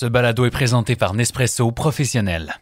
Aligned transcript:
Ce 0.00 0.06
balado 0.06 0.46
est 0.46 0.50
présenté 0.50 0.96
par 0.96 1.12
Nespresso 1.12 1.70
Professionnel. 1.72 2.54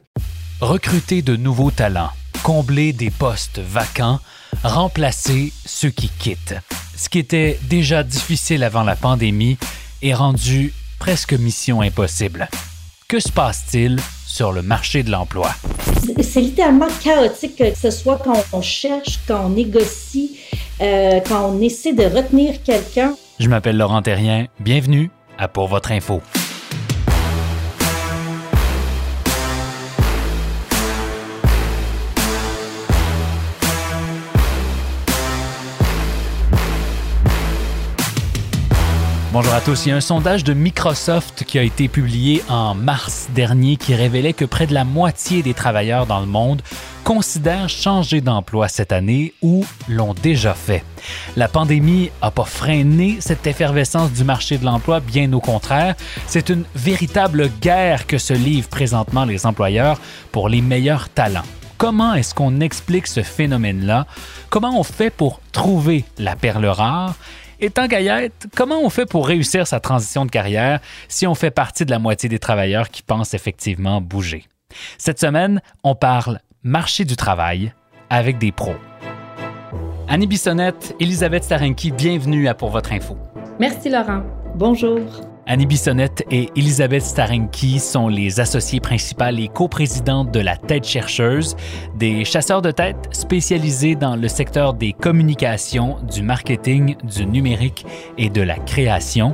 Recruter 0.60 1.22
de 1.22 1.36
nouveaux 1.36 1.70
talents, 1.70 2.10
combler 2.42 2.92
des 2.92 3.10
postes 3.10 3.60
vacants, 3.60 4.18
remplacer 4.64 5.52
ceux 5.64 5.90
qui 5.90 6.08
quittent. 6.08 6.56
Ce 6.96 7.08
qui 7.08 7.20
était 7.20 7.60
déjà 7.70 8.02
difficile 8.02 8.64
avant 8.64 8.82
la 8.82 8.96
pandémie 8.96 9.56
est 10.02 10.14
rendu 10.14 10.74
presque 10.98 11.32
mission 11.32 11.80
impossible. 11.80 12.48
Que 13.06 13.20
se 13.20 13.30
passe-t-il 13.30 14.00
sur 14.26 14.50
le 14.50 14.62
marché 14.62 15.04
de 15.04 15.12
l'emploi? 15.12 15.54
C'est 16.20 16.40
littéralement 16.40 16.88
chaotique, 17.00 17.54
que 17.54 17.72
ce 17.72 17.92
soit 17.92 18.18
quand 18.18 18.42
on 18.52 18.62
cherche, 18.62 19.20
quand 19.28 19.44
on 19.44 19.50
négocie, 19.50 20.40
euh, 20.80 21.20
quand 21.20 21.52
on 21.52 21.60
essaie 21.60 21.92
de 21.92 22.02
retenir 22.02 22.60
quelqu'un. 22.64 23.14
Je 23.38 23.48
m'appelle 23.48 23.76
Laurent 23.76 24.02
Terrien. 24.02 24.48
Bienvenue 24.58 25.12
à 25.38 25.46
Pour 25.46 25.68
votre 25.68 25.92
info. 25.92 26.20
Bonjour 39.30 39.52
à 39.52 39.60
tous. 39.60 39.84
Il 39.84 39.90
y 39.90 39.92
a 39.92 39.96
un 39.96 40.00
sondage 40.00 40.42
de 40.42 40.54
Microsoft 40.54 41.44
qui 41.44 41.58
a 41.58 41.62
été 41.62 41.86
publié 41.86 42.42
en 42.48 42.74
mars 42.74 43.28
dernier 43.34 43.76
qui 43.76 43.94
révélait 43.94 44.32
que 44.32 44.46
près 44.46 44.66
de 44.66 44.72
la 44.72 44.84
moitié 44.84 45.42
des 45.42 45.52
travailleurs 45.52 46.06
dans 46.06 46.20
le 46.20 46.26
monde 46.26 46.62
considèrent 47.04 47.68
changer 47.68 48.22
d'emploi 48.22 48.68
cette 48.68 48.90
année 48.90 49.34
ou 49.42 49.66
l'ont 49.86 50.14
déjà 50.14 50.54
fait. 50.54 50.82
La 51.36 51.46
pandémie 51.46 52.10
n'a 52.22 52.30
pas 52.30 52.46
freiné 52.46 53.18
cette 53.20 53.46
effervescence 53.46 54.12
du 54.12 54.24
marché 54.24 54.56
de 54.56 54.64
l'emploi, 54.64 55.00
bien 55.00 55.30
au 55.34 55.40
contraire. 55.40 55.94
C'est 56.26 56.48
une 56.48 56.64
véritable 56.74 57.50
guerre 57.60 58.06
que 58.06 58.16
se 58.16 58.32
livrent 58.32 58.70
présentement 58.70 59.26
les 59.26 59.44
employeurs 59.44 60.00
pour 60.32 60.48
les 60.48 60.62
meilleurs 60.62 61.10
talents. 61.10 61.44
Comment 61.76 62.14
est-ce 62.14 62.34
qu'on 62.34 62.60
explique 62.60 63.06
ce 63.06 63.22
phénomène-là? 63.22 64.06
Comment 64.48 64.80
on 64.80 64.84
fait 64.84 65.10
pour 65.10 65.42
trouver 65.52 66.06
la 66.16 66.34
perle 66.34 66.64
rare? 66.64 67.14
Et 67.60 67.70
tant 67.70 67.86
comment 68.54 68.80
on 68.82 68.88
fait 68.88 69.06
pour 69.06 69.26
réussir 69.26 69.66
sa 69.66 69.80
transition 69.80 70.24
de 70.24 70.30
carrière 70.30 70.80
si 71.08 71.26
on 71.26 71.34
fait 71.34 71.50
partie 71.50 71.84
de 71.84 71.90
la 71.90 71.98
moitié 71.98 72.28
des 72.28 72.38
travailleurs 72.38 72.88
qui 72.88 73.02
pensent 73.02 73.34
effectivement 73.34 74.00
bouger? 74.00 74.44
Cette 74.96 75.18
semaine, 75.18 75.60
on 75.82 75.96
parle 75.96 76.38
marché 76.62 77.04
du 77.04 77.16
travail 77.16 77.72
avec 78.10 78.38
des 78.38 78.52
pros. 78.52 78.76
Annie 80.06 80.26
Bissonnette, 80.26 80.94
Elisabeth 81.00 81.44
Starenki, 81.44 81.90
bienvenue 81.90 82.48
à 82.48 82.54
Pour 82.54 82.70
votre 82.70 82.92
info. 82.92 83.18
Merci 83.58 83.90
Laurent. 83.90 84.22
Bonjour. 84.54 85.27
Annie 85.50 85.64
Bissonnette 85.64 86.26
et 86.30 86.50
Elisabeth 86.56 87.02
Starenki 87.02 87.78
sont 87.78 88.08
les 88.08 88.38
associées 88.38 88.80
principales 88.80 89.40
et 89.40 89.48
coprésidentes 89.48 90.30
de 90.30 90.40
la 90.40 90.58
Tête 90.58 90.84
chercheuse, 90.84 91.56
des 91.96 92.26
chasseurs 92.26 92.60
de 92.60 92.70
tête 92.70 93.08
spécialisés 93.12 93.94
dans 93.94 94.14
le 94.14 94.28
secteur 94.28 94.74
des 94.74 94.92
communications, 94.92 95.96
du 96.12 96.20
marketing, 96.20 96.96
du 97.02 97.24
numérique 97.24 97.86
et 98.18 98.28
de 98.28 98.42
la 98.42 98.56
création. 98.56 99.32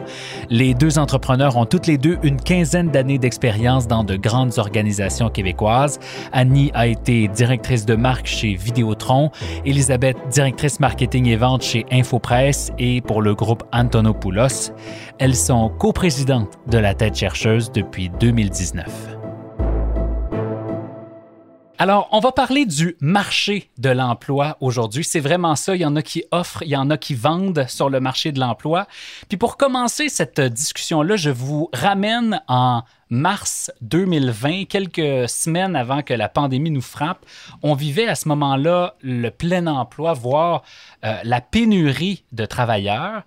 Les 0.50 0.72
deux 0.72 1.00
entrepreneurs 1.00 1.56
ont 1.56 1.66
toutes 1.66 1.88
les 1.88 1.98
deux 1.98 2.18
une 2.22 2.40
quinzaine 2.40 2.92
d'années 2.92 3.18
d'expérience 3.18 3.88
dans 3.88 4.04
de 4.04 4.14
grandes 4.14 4.56
organisations 4.60 5.30
québécoises. 5.30 5.98
Annie 6.30 6.70
a 6.74 6.86
été 6.86 7.26
directrice 7.26 7.86
de 7.86 7.96
marque 7.96 8.28
chez 8.28 8.54
Vidéotron, 8.54 9.32
Elisabeth 9.66 10.16
directrice 10.30 10.78
marketing 10.78 11.26
et 11.26 11.36
vente 11.36 11.62
chez 11.62 11.84
Infopresse 11.90 12.70
et 12.78 13.00
pour 13.00 13.20
le 13.20 13.34
groupe 13.34 13.64
Antonopoulos. 13.72 14.70
Elles 15.18 15.34
sont 15.34 15.70
coprésidentes 15.70 16.03
de 16.04 16.76
la 16.76 16.92
tête 16.92 17.14
chercheuse 17.14 17.72
depuis 17.72 18.10
2019. 18.10 19.16
Alors, 21.78 22.08
on 22.12 22.20
va 22.20 22.30
parler 22.30 22.66
du 22.66 22.94
marché 23.00 23.70
de 23.78 23.88
l'emploi 23.88 24.58
aujourd'hui. 24.60 25.02
C'est 25.02 25.20
vraiment 25.20 25.56
ça. 25.56 25.74
Il 25.74 25.80
y 25.80 25.86
en 25.86 25.96
a 25.96 26.02
qui 26.02 26.22
offrent, 26.30 26.62
il 26.62 26.68
y 26.68 26.76
en 26.76 26.90
a 26.90 26.98
qui 26.98 27.14
vendent 27.14 27.64
sur 27.68 27.88
le 27.88 28.00
marché 28.00 28.32
de 28.32 28.38
l'emploi. 28.38 28.86
Puis 29.30 29.38
pour 29.38 29.56
commencer 29.56 30.10
cette 30.10 30.42
discussion-là, 30.42 31.16
je 31.16 31.30
vous 31.30 31.70
ramène 31.72 32.42
en 32.48 32.82
mars 33.14 33.70
2020, 33.80 34.64
quelques 34.64 35.28
semaines 35.28 35.76
avant 35.76 36.02
que 36.02 36.12
la 36.12 36.28
pandémie 36.28 36.70
nous 36.70 36.82
frappe. 36.82 37.24
On 37.62 37.74
vivait 37.74 38.08
à 38.08 38.14
ce 38.14 38.28
moment-là 38.28 38.96
le 39.00 39.30
plein 39.30 39.66
emploi, 39.66 40.12
voire 40.12 40.62
euh, 41.04 41.14
la 41.22 41.40
pénurie 41.40 42.24
de 42.32 42.44
travailleurs 42.44 43.22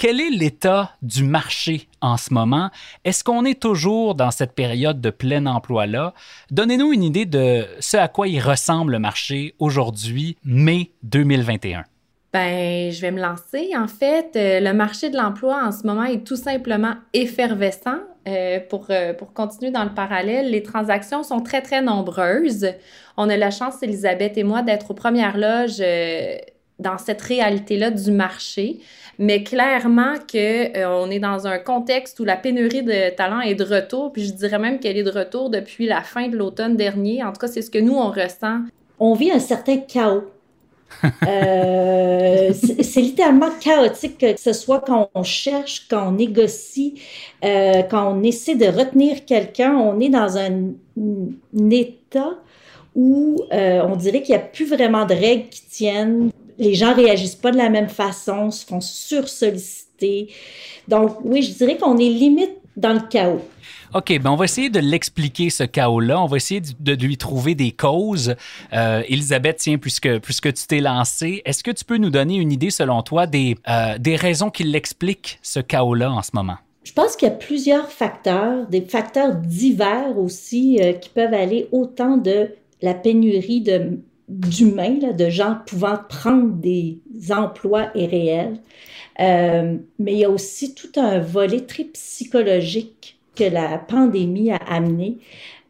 quel 0.00 0.18
est 0.18 0.30
l'état 0.30 0.92
du 1.02 1.24
marché 1.24 1.86
en 2.00 2.16
ce 2.16 2.32
moment? 2.32 2.70
Est-ce 3.04 3.22
qu'on 3.22 3.44
est 3.44 3.60
toujours 3.60 4.14
dans 4.14 4.30
cette 4.30 4.54
période 4.54 5.02
de 5.02 5.10
plein 5.10 5.44
emploi-là? 5.44 6.14
Donnez-nous 6.50 6.94
une 6.94 7.02
idée 7.02 7.26
de 7.26 7.66
ce 7.80 7.98
à 7.98 8.08
quoi 8.08 8.26
il 8.26 8.40
ressemble 8.40 8.92
le 8.92 8.98
marché 8.98 9.54
aujourd'hui, 9.58 10.38
mai 10.42 10.90
2021. 11.02 11.84
Ben, 12.32 12.90
je 12.90 13.00
vais 13.02 13.10
me 13.10 13.20
lancer. 13.20 13.72
En 13.76 13.88
fait, 13.88 14.36
euh, 14.36 14.60
le 14.60 14.72
marché 14.72 15.10
de 15.10 15.18
l'emploi 15.18 15.62
en 15.62 15.70
ce 15.70 15.86
moment 15.86 16.04
est 16.04 16.26
tout 16.26 16.36
simplement 16.36 16.94
effervescent. 17.12 17.98
Euh, 18.28 18.60
pour, 18.68 18.86
euh, 18.90 19.14
pour 19.14 19.32
continuer 19.32 19.70
dans 19.70 19.84
le 19.84 19.94
parallèle, 19.94 20.50
les 20.50 20.62
transactions 20.62 21.22
sont 21.22 21.40
très, 21.40 21.62
très 21.62 21.80
nombreuses. 21.80 22.66
On 23.16 23.28
a 23.28 23.36
la 23.36 23.50
chance, 23.50 23.82
Elisabeth 23.82 24.36
et 24.36 24.44
moi, 24.44 24.62
d'être 24.62 24.90
aux 24.90 24.94
premières 24.94 25.38
loges 25.38 25.82
dans 26.78 26.98
cette 26.98 27.22
réalité-là 27.22 27.90
du 27.90 28.10
marché 28.10 28.80
mais 29.20 29.44
clairement 29.44 30.14
que 30.14 30.76
euh, 30.78 30.88
on 30.88 31.10
est 31.10 31.18
dans 31.18 31.46
un 31.46 31.58
contexte 31.58 32.18
où 32.20 32.24
la 32.24 32.36
pénurie 32.36 32.82
de 32.82 33.14
talent 33.14 33.40
est 33.42 33.54
de 33.54 33.64
retour, 33.64 34.12
puis 34.12 34.24
je 34.24 34.32
dirais 34.32 34.58
même 34.58 34.80
qu'elle 34.80 34.96
est 34.96 35.02
de 35.02 35.10
retour 35.10 35.50
depuis 35.50 35.86
la 35.86 36.00
fin 36.00 36.28
de 36.28 36.38
l'automne 36.38 36.74
dernier. 36.74 37.22
En 37.22 37.30
tout 37.30 37.38
cas, 37.38 37.46
c'est 37.46 37.60
ce 37.60 37.70
que 37.70 37.78
nous 37.78 37.92
on 37.92 38.10
ressent. 38.10 38.60
On 38.98 39.12
vit 39.12 39.30
un 39.30 39.38
certain 39.38 39.76
chaos. 39.76 40.24
Euh, 41.26 42.52
c'est 42.52 43.00
littéralement 43.00 43.50
chaotique 43.60 44.18
que 44.18 44.38
ce 44.38 44.52
soit 44.52 44.80
quand 44.80 45.10
on 45.14 45.22
cherche, 45.22 45.86
quand 45.88 46.08
on 46.08 46.12
négocie, 46.12 47.00
euh, 47.44 47.82
quand 47.82 48.12
on 48.12 48.22
essaie 48.22 48.54
de 48.54 48.66
retenir 48.66 49.24
quelqu'un, 49.24 49.74
on 49.74 49.98
est 50.00 50.08
dans 50.08 50.36
un, 50.36 50.72
état 51.70 52.38
où 52.94 53.36
euh, 53.52 53.82
on 53.84 53.96
dirait 53.96 54.22
qu'il 54.22 54.34
n'y 54.34 54.40
a 54.40 54.44
plus 54.44 54.66
vraiment 54.66 55.06
de 55.06 55.14
règles 55.14 55.48
qui 55.48 55.62
tiennent 55.66 56.30
les 56.60 56.74
gens 56.74 56.94
réagissent 56.94 57.36
pas 57.36 57.50
de 57.50 57.56
la 57.56 57.70
même 57.70 57.88
façon, 57.88 58.50
se 58.50 58.66
font 58.66 58.82
sursolliciter. 58.82 60.28
Donc, 60.86 61.16
oui, 61.24 61.42
je 61.42 61.54
dirais 61.54 61.78
qu'on 61.78 61.96
est 61.96 62.10
limite 62.10 62.59
dans 62.80 62.94
le 62.94 63.00
chaos. 63.08 63.42
OK, 63.92 64.18
ben 64.20 64.30
on 64.30 64.36
va 64.36 64.44
essayer 64.44 64.70
de 64.70 64.78
l'expliquer, 64.78 65.50
ce 65.50 65.64
chaos-là. 65.64 66.22
On 66.22 66.26
va 66.26 66.36
essayer 66.36 66.60
de, 66.60 66.92
lui 66.94 67.16
trouver 67.16 67.56
des 67.56 67.72
causes. 67.72 68.36
Euh, 68.72 69.02
Elisabeth, 69.08 69.56
tiens, 69.58 69.78
puisque, 69.78 70.18
puisque 70.20 70.52
tu 70.52 70.66
t'es 70.66 70.80
lancée, 70.80 71.42
est-ce 71.44 71.64
que 71.64 71.72
tu 71.72 71.84
peux 71.84 71.96
nous 71.96 72.10
donner 72.10 72.36
une 72.36 72.52
idée, 72.52 72.70
selon 72.70 73.02
toi, 73.02 73.26
des, 73.26 73.56
euh, 73.68 73.98
des 73.98 74.14
raisons 74.14 74.50
qui 74.50 74.62
l'expliquent, 74.62 75.40
ce 75.42 75.58
chaos-là, 75.58 76.12
en 76.12 76.22
ce 76.22 76.30
moment? 76.34 76.56
Je 76.84 76.92
pense 76.92 77.16
qu'il 77.16 77.28
y 77.28 77.30
a 77.30 77.34
plusieurs 77.34 77.90
facteurs, 77.90 78.66
des 78.68 78.82
facteurs 78.82 79.34
divers 79.34 80.16
aussi, 80.16 80.78
euh, 80.80 80.92
qui 80.92 81.10
peuvent 81.10 81.34
aller 81.34 81.68
autant 81.72 82.16
de 82.16 82.50
la 82.82 82.94
pénurie 82.94 83.60
de 83.60 83.98
d'humains, 84.28 84.98
de 85.12 85.28
gens 85.28 85.58
pouvant 85.66 85.98
prendre 86.08 86.54
des 86.54 87.00
emplois 87.30 87.90
et 87.96 88.06
réels. 88.06 88.60
Euh, 89.20 89.76
mais 89.98 90.12
il 90.12 90.18
y 90.18 90.24
a 90.24 90.30
aussi 90.30 90.74
tout 90.74 90.92
un 90.96 91.18
volet 91.18 91.60
très 91.60 91.84
psychologique 91.84 93.18
que 93.36 93.44
la 93.44 93.78
pandémie 93.78 94.50
a 94.50 94.56
amené, 94.56 95.18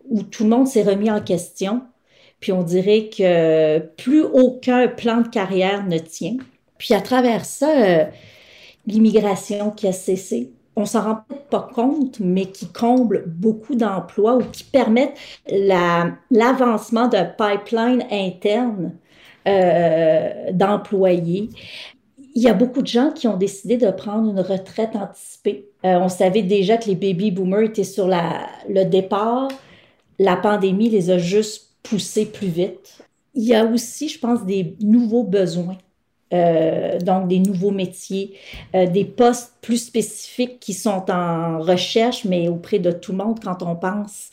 où 0.08 0.22
tout 0.22 0.44
le 0.44 0.50
monde 0.50 0.66
s'est 0.66 0.82
remis 0.82 1.10
en 1.10 1.20
question. 1.20 1.82
Puis 2.40 2.52
on 2.52 2.62
dirait 2.62 3.10
que 3.16 3.78
plus 3.96 4.22
aucun 4.22 4.88
plan 4.88 5.20
de 5.20 5.28
carrière 5.28 5.86
ne 5.86 5.98
tient. 5.98 6.36
Puis 6.78 6.94
à 6.94 7.00
travers 7.00 7.44
ça, 7.44 7.70
euh, 7.70 8.04
l'immigration 8.86 9.70
qui 9.70 9.86
a 9.86 9.92
cessé, 9.92 10.50
on 10.76 10.86
s'en 10.86 11.02
rend 11.02 11.18
peut-être 11.28 11.48
pas 11.48 11.68
compte, 11.74 12.20
mais 12.20 12.46
qui 12.46 12.66
comble 12.66 13.24
beaucoup 13.26 13.74
d'emplois 13.74 14.36
ou 14.36 14.42
qui 14.44 14.64
permettent 14.64 15.18
l'avancement 16.30 17.08
d'un 17.08 17.26
pipeline 17.26 18.04
interne 18.10 18.92
euh, 19.46 20.52
d'employés. 20.52 21.50
Il 22.40 22.44
y 22.44 22.48
a 22.48 22.54
beaucoup 22.54 22.80
de 22.80 22.86
gens 22.86 23.10
qui 23.10 23.28
ont 23.28 23.36
décidé 23.36 23.76
de 23.76 23.90
prendre 23.90 24.30
une 24.30 24.40
retraite 24.40 24.96
anticipée 24.96 25.66
Euh, 25.84 25.98
on 25.98 26.08
savait 26.08 26.42
déjà 26.42 26.78
que 26.78 26.86
les 26.86 26.94
baby 26.94 27.30
boomers 27.30 27.64
étaient 27.64 27.84
sur 27.84 28.08
le 28.08 28.84
départ. 28.84 29.48
La 30.18 30.36
pandémie 30.36 30.88
les 30.88 31.10
a 31.10 31.18
juste 31.18 31.74
poussés 31.82 32.24
plus 32.24 32.48
vite. 32.48 33.04
Il 33.34 33.44
y 33.44 33.54
a 33.54 33.66
aussi, 33.66 34.08
je 34.08 34.18
pense, 34.18 34.46
des 34.46 34.74
nouveaux 34.80 35.22
besoins. 35.22 35.76
Euh, 36.32 36.98
donc 37.00 37.28
des 37.28 37.40
nouveaux 37.40 37.72
métiers, 37.72 38.32
euh, 38.74 38.86
des 38.86 39.04
postes 39.04 39.52
plus 39.60 39.84
spécifiques 39.84 40.60
qui 40.60 40.72
sont 40.72 41.10
en 41.10 41.58
recherche, 41.58 42.24
mais 42.24 42.48
auprès 42.48 42.78
de 42.78 42.90
tout 42.90 43.12
le 43.12 43.18
monde 43.18 43.40
quand 43.42 43.62
on 43.62 43.76
pense 43.76 44.30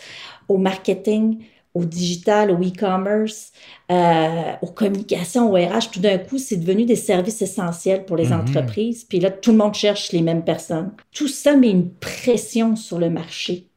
au 0.48 0.58
marketing, 0.58 1.40
au 1.78 1.86
digital, 1.86 2.50
au 2.52 2.58
e-commerce, 2.58 3.52
euh, 3.92 4.54
aux 4.62 4.72
communications, 4.72 5.52
au 5.52 5.54
RH, 5.54 5.92
tout 5.94 6.00
d'un 6.00 6.18
coup, 6.18 6.38
c'est 6.38 6.58
devenu 6.58 6.86
des 6.86 6.96
services 6.96 7.42
essentiels 7.42 8.06
pour 8.06 8.18
les 8.18 8.30
mhm. 8.30 8.42
entreprises. 8.42 9.04
Puis 9.04 9.20
là, 9.20 9.30
tout 9.30 9.52
le 9.52 9.58
monde 9.58 9.76
cherche 9.76 10.12
les 10.12 10.22
mêmes 10.22 10.44
personnes. 10.44 10.92
Tout 11.14 11.28
ça 11.28 11.56
met 11.56 11.70
une 11.70 11.92
pression 11.92 12.76
sur 12.76 12.98
le 12.98 13.10
marché. 13.10 13.68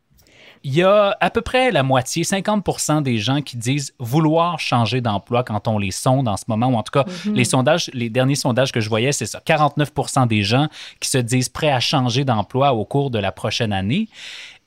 Il 0.63 0.75
y 0.75 0.83
a 0.83 1.17
à 1.21 1.31
peu 1.31 1.41
près 1.41 1.71
la 1.71 1.83
moitié, 1.83 2.23
50 2.23 3.03
des 3.03 3.17
gens 3.17 3.41
qui 3.41 3.57
disent 3.57 3.95
vouloir 3.99 4.61
changer 4.61 5.01
d'emploi 5.01 5.43
quand 5.43 5.69
on 5.69 5.79
les 5.79 5.91
sonde 5.91 6.29
en 6.29 6.37
ce 6.37 6.45
moment, 6.49 6.69
ou 6.69 6.75
en 6.75 6.83
tout 6.83 6.93
cas, 6.93 7.05
mhm. 7.25 7.35
les 7.35 7.45
sondages, 7.45 7.91
les 7.95 8.11
derniers 8.11 8.35
sondages 8.35 8.71
que 8.71 8.81
je 8.81 8.89
voyais, 8.91 9.13
c'est 9.13 9.27
ça. 9.27 9.41
49% 9.47 10.27
des 10.27 10.43
gens 10.43 10.69
qui 11.01 11.09
se 11.09 11.19
disent 11.19 11.49
prêts 11.49 11.71
à 11.71 11.81
changer 11.81 12.25
d'emploi 12.25 12.75
au 12.75 12.85
cours 12.85 13.11
de 13.11 13.19
la 13.19 13.33
prochaine 13.33 13.73
année. 13.73 14.09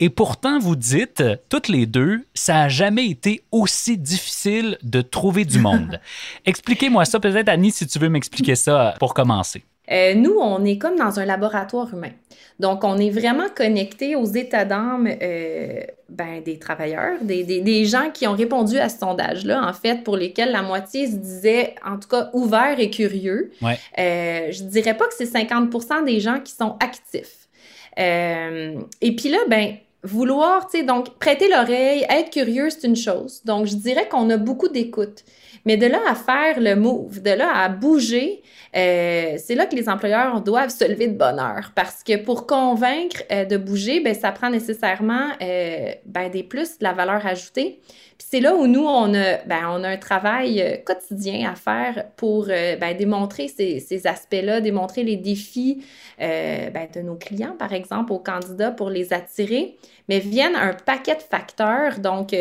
Et 0.03 0.09
pourtant, 0.09 0.59
vous 0.59 0.75
dites, 0.75 1.23
toutes 1.47 1.69
les 1.69 1.85
deux, 1.85 2.25
ça 2.33 2.55
n'a 2.55 2.67
jamais 2.67 3.05
été 3.05 3.45
aussi 3.53 3.97
difficile 3.97 4.77
de 4.83 4.99
trouver 4.99 5.45
du 5.45 5.59
monde. 5.59 5.97
Expliquez-moi 6.45 7.05
ça, 7.05 7.21
peut-être, 7.21 7.47
Annie, 7.47 7.71
si 7.71 7.87
tu 7.87 7.99
veux 7.99 8.09
m'expliquer 8.09 8.55
ça 8.55 8.95
pour 8.99 9.13
commencer. 9.13 9.63
Euh, 9.89 10.13
nous, 10.13 10.35
on 10.41 10.65
est 10.65 10.77
comme 10.77 10.97
dans 10.97 11.21
un 11.21 11.25
laboratoire 11.25 11.93
humain. 11.93 12.11
Donc, 12.59 12.83
on 12.83 12.97
est 12.97 13.11
vraiment 13.11 13.45
connecté 13.55 14.17
aux 14.17 14.25
états 14.25 14.65
d'âme 14.65 15.07
euh, 15.07 15.79
ben, 16.09 16.43
des 16.43 16.59
travailleurs, 16.59 17.21
des, 17.21 17.45
des, 17.45 17.85
gens 17.85 18.09
qui 18.13 18.27
ont 18.27 18.35
répondu 18.35 18.79
à 18.79 18.89
ce 18.89 18.97
sondage-là, 18.97 19.65
en 19.65 19.71
fait, 19.71 20.03
pour 20.03 20.17
lesquels 20.17 20.51
la 20.51 20.63
moitié 20.63 21.07
se 21.07 21.15
disait, 21.15 21.75
en 21.85 21.97
tout 21.97 22.09
cas, 22.09 22.29
ouvert 22.33 22.77
et 22.77 22.89
curieux. 22.89 23.51
Ouais. 23.61 23.79
Euh, 23.99 24.51
je 24.51 24.63
dirais 24.63 24.97
pas 24.97 25.05
que 25.05 25.13
c'est 25.17 25.31
50% 25.31 26.03
des 26.03 26.19
gens 26.19 26.41
qui 26.41 26.51
sont 26.51 26.75
actifs. 26.81 27.47
Et 27.95 29.15
puis 29.15 29.29
là, 29.29 29.37
ben, 29.47 29.75
vouloir, 30.03 30.67
tu 30.67 30.79
sais, 30.79 30.83
donc 30.83 31.17
prêter 31.17 31.49
l'oreille, 31.49 32.05
être 32.09 32.29
curieux, 32.29 32.69
c'est 32.69 32.87
une 32.87 32.95
chose. 32.95 33.41
Donc, 33.45 33.67
je 33.67 33.75
dirais 33.75 34.07
qu'on 34.07 34.29
a 34.29 34.37
beaucoup 34.37 34.67
d'écoute. 34.67 35.23
Mais 35.65 35.77
de 35.77 35.85
là 35.85 35.99
à 36.07 36.15
faire 36.15 36.59
le 36.59 36.75
move, 36.75 37.21
de 37.21 37.31
là 37.31 37.49
à 37.55 37.69
bouger, 37.69 38.43
euh, 38.75 39.35
c'est 39.37 39.55
là 39.55 39.65
que 39.65 39.75
les 39.75 39.87
employeurs 39.87 40.41
doivent 40.41 40.69
se 40.69 40.83
lever 40.89 41.07
de 41.07 41.17
bonne 41.17 41.39
heure. 41.39 41.71
Parce 41.75 42.03
que 42.03 42.17
pour 42.17 42.47
convaincre 42.47 43.23
euh, 43.31 43.45
de 43.45 43.57
bouger, 43.57 43.99
ben, 43.99 44.15
ça 44.15 44.31
prend 44.31 44.49
nécessairement 44.49 45.29
euh, 45.41 45.91
ben, 46.05 46.29
des 46.29 46.43
plus, 46.43 46.79
de 46.79 46.83
la 46.83 46.93
valeur 46.93 47.25
ajoutée. 47.25 47.79
Puis 48.17 48.27
c'est 48.29 48.39
là 48.39 48.55
où 48.55 48.65
nous, 48.65 48.85
on 48.85 49.13
a, 49.13 49.37
ben, 49.45 49.67
on 49.69 49.83
a 49.83 49.89
un 49.89 49.97
travail 49.97 50.81
quotidien 50.85 51.51
à 51.51 51.55
faire 51.55 52.05
pour 52.15 52.45
ben, 52.45 52.95
démontrer 52.97 53.47
ces, 53.47 53.79
ces 53.79 54.07
aspects-là, 54.07 54.61
démontrer 54.61 55.03
les 55.03 55.17
défis 55.17 55.83
ben, 56.19 56.87
de 56.93 57.01
nos 57.01 57.15
clients, 57.15 57.55
par 57.57 57.73
exemple, 57.73 58.13
aux 58.13 58.19
candidats 58.19 58.71
pour 58.71 58.91
les 58.91 59.13
attirer. 59.13 59.77
Mais 60.09 60.19
viennent 60.19 60.55
un 60.55 60.73
paquet 60.73 61.15
de 61.15 61.21
facteurs. 61.21 61.99
Donc, 61.99 62.35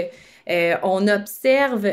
on 0.83 1.09
observe 1.09 1.87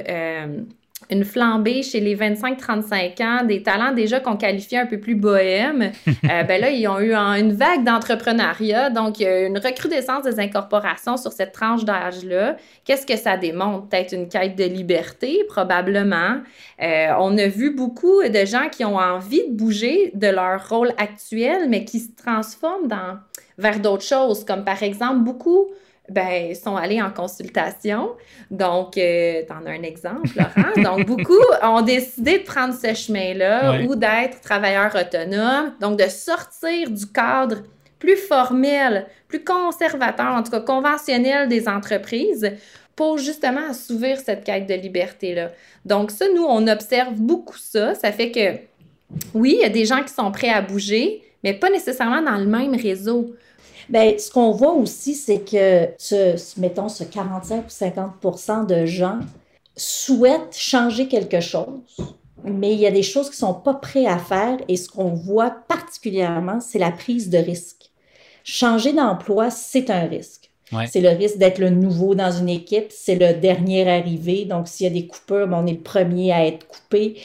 une 1.09 1.25
flambée 1.25 1.81
chez 1.81 1.99
les 1.99 2.15
25-35 2.15 3.23
ans, 3.23 3.45
des 3.45 3.63
talents 3.63 3.93
déjà 3.93 4.19
qu'on 4.19 4.37
qualifiait 4.37 4.79
un 4.79 4.85
peu 4.85 4.99
plus 4.99 5.15
bohèmes. 5.15 5.91
euh, 6.07 6.43
ben 6.43 6.61
là, 6.61 6.69
ils 6.69 6.87
ont 6.87 6.99
eu 6.99 7.13
une 7.13 7.53
vague 7.53 7.83
d'entrepreneuriat, 7.83 8.89
donc 8.89 9.19
il 9.19 9.23
y 9.23 9.25
a 9.27 9.41
une 9.47 9.57
recrudescence 9.57 10.23
des 10.23 10.39
incorporations 10.39 11.17
sur 11.17 11.31
cette 11.31 11.51
tranche 11.51 11.85
d'âge-là. 11.85 12.57
Qu'est-ce 12.85 13.05
que 13.05 13.17
ça 13.17 13.37
démontre? 13.37 13.87
Peut-être 13.87 14.13
une 14.13 14.27
quête 14.27 14.55
de 14.55 14.65
liberté, 14.65 15.43
probablement. 15.47 16.37
Euh, 16.81 17.07
on 17.19 17.37
a 17.37 17.47
vu 17.47 17.73
beaucoup 17.73 18.21
de 18.23 18.45
gens 18.45 18.69
qui 18.69 18.85
ont 18.85 18.97
envie 18.97 19.47
de 19.49 19.55
bouger 19.55 20.11
de 20.13 20.27
leur 20.27 20.69
rôle 20.69 20.91
actuel, 20.97 21.69
mais 21.69 21.85
qui 21.85 21.99
se 21.99 22.09
transforment 22.15 22.87
dans, 22.87 23.17
vers 23.57 23.79
d'autres 23.79 24.03
choses, 24.03 24.45
comme 24.45 24.63
par 24.63 24.83
exemple 24.83 25.19
beaucoup 25.19 25.67
ben, 26.09 26.53
sont 26.55 26.75
allés 26.75 27.01
en 27.01 27.11
consultation. 27.11 28.11
Donc, 28.51 28.97
euh, 28.97 29.43
tu 29.45 29.53
en 29.53 29.65
as 29.65 29.71
un 29.71 29.83
exemple, 29.83 30.29
Laurent. 30.35 30.73
Donc, 30.97 31.05
beaucoup 31.05 31.41
ont 31.61 31.81
décidé 31.81 32.39
de 32.39 32.43
prendre 32.43 32.73
ce 32.73 32.93
chemin-là 32.93 33.81
ou 33.83 33.95
d'être 33.95 34.41
travailleurs 34.41 34.95
autonomes. 34.95 35.73
Donc, 35.79 35.97
de 35.99 36.07
sortir 36.07 36.89
du 36.89 37.05
cadre 37.07 37.57
plus 37.99 38.17
formel, 38.17 39.05
plus 39.27 39.43
conservateur, 39.43 40.33
en 40.33 40.41
tout 40.41 40.51
cas 40.51 40.61
conventionnel 40.61 41.49
des 41.49 41.67
entreprises 41.67 42.49
pour 42.95 43.17
justement 43.17 43.69
assouvir 43.69 44.17
cette 44.19 44.43
quête 44.43 44.67
de 44.67 44.73
liberté-là. 44.73 45.51
Donc, 45.85 46.11
ça, 46.11 46.25
nous, 46.35 46.43
on 46.43 46.67
observe 46.67 47.13
beaucoup 47.13 47.57
ça. 47.57 47.95
Ça 47.95 48.11
fait 48.11 48.31
que, 48.31 48.57
oui, 49.33 49.55
il 49.59 49.61
y 49.61 49.65
a 49.65 49.69
des 49.69 49.85
gens 49.85 50.03
qui 50.03 50.13
sont 50.13 50.31
prêts 50.31 50.49
à 50.49 50.61
bouger, 50.61 51.21
mais 51.43 51.53
pas 51.53 51.69
nécessairement 51.69 52.21
dans 52.21 52.37
le 52.37 52.45
même 52.45 52.75
réseau. 52.75 53.33
Bien, 53.89 54.15
ce 54.19 54.29
qu'on 54.29 54.51
voit 54.51 54.73
aussi, 54.73 55.15
c'est 55.15 55.39
que, 55.39 55.89
ce, 55.97 56.59
mettons, 56.59 56.89
ce 56.89 57.03
45 57.03 57.65
ou 57.65 57.69
50 57.69 58.67
de 58.67 58.85
gens 58.85 59.19
souhaitent 59.75 60.55
changer 60.55 61.07
quelque 61.07 61.39
chose, 61.39 61.79
mais 62.43 62.73
il 62.73 62.79
y 62.79 62.85
a 62.85 62.91
des 62.91 63.01
choses 63.01 63.31
qui 63.31 63.37
sont 63.37 63.55
pas 63.55 63.73
prêts 63.73 64.05
à 64.05 64.19
faire 64.19 64.59
et 64.67 64.77
ce 64.77 64.89
qu'on 64.89 65.13
voit 65.15 65.49
particulièrement, 65.67 66.59
c'est 66.59 66.77
la 66.77 66.91
prise 66.91 67.29
de 67.29 67.39
risque. 67.39 67.91
Changer 68.43 68.93
d'emploi, 68.93 69.49
c'est 69.49 69.89
un 69.89 70.05
risque. 70.05 70.38
C'est 70.91 71.01
le 71.01 71.09
risque 71.09 71.37
d'être 71.37 71.57
le 71.57 71.69
nouveau 71.69 72.13
dans 72.13 72.31
une 72.31 72.49
équipe, 72.49 72.87
c'est 72.89 73.15
le 73.15 73.33
dernier 73.39 73.89
arrivé. 73.89 74.45
Donc, 74.45 74.67
s'il 74.67 74.85
y 74.85 74.89
a 74.89 74.93
des 74.93 75.07
coupures, 75.07 75.47
ben, 75.47 75.63
on 75.63 75.67
est 75.67 75.73
le 75.73 75.79
premier 75.79 76.31
à 76.31 76.45
être 76.45 76.67
coupé. 76.67 77.19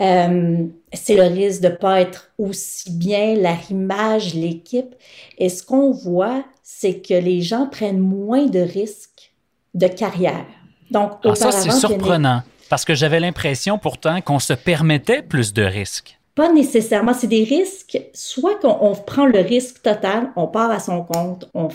Euh, 0.00 0.64
c'est 0.92 1.14
le 1.14 1.22
risque 1.22 1.60
de 1.60 1.68
ne 1.68 1.74
pas 1.74 2.00
être 2.00 2.30
aussi 2.38 2.90
bien 2.90 3.36
l'arrimage, 3.36 4.34
l'équipe. 4.34 4.94
Et 5.38 5.48
ce 5.48 5.62
qu'on 5.62 5.92
voit, 5.92 6.44
c'est 6.62 7.00
que 7.00 7.14
les 7.14 7.42
gens 7.42 7.66
prennent 7.66 7.98
moins 7.98 8.46
de 8.46 8.60
risques 8.60 9.32
de 9.74 9.86
carrière. 9.86 10.46
Donc, 10.90 11.12
ah, 11.24 11.34
ça, 11.34 11.52
c'est 11.52 11.70
surprenant, 11.70 12.42
parce 12.68 12.84
que 12.84 12.94
j'avais 12.94 13.20
l'impression 13.20 13.78
pourtant 13.78 14.20
qu'on 14.20 14.40
se 14.40 14.52
permettait 14.52 15.22
plus 15.22 15.52
de 15.52 15.62
risques. 15.62 16.18
Pas 16.34 16.52
nécessairement. 16.52 17.14
C'est 17.14 17.28
des 17.28 17.44
risques, 17.44 18.00
soit 18.14 18.58
qu'on 18.60 18.94
prend 18.94 19.26
le 19.26 19.40
risque 19.40 19.82
total, 19.82 20.30
on 20.34 20.48
part 20.48 20.70
à 20.70 20.80
son 20.80 21.02
compte, 21.04 21.48
on 21.54 21.68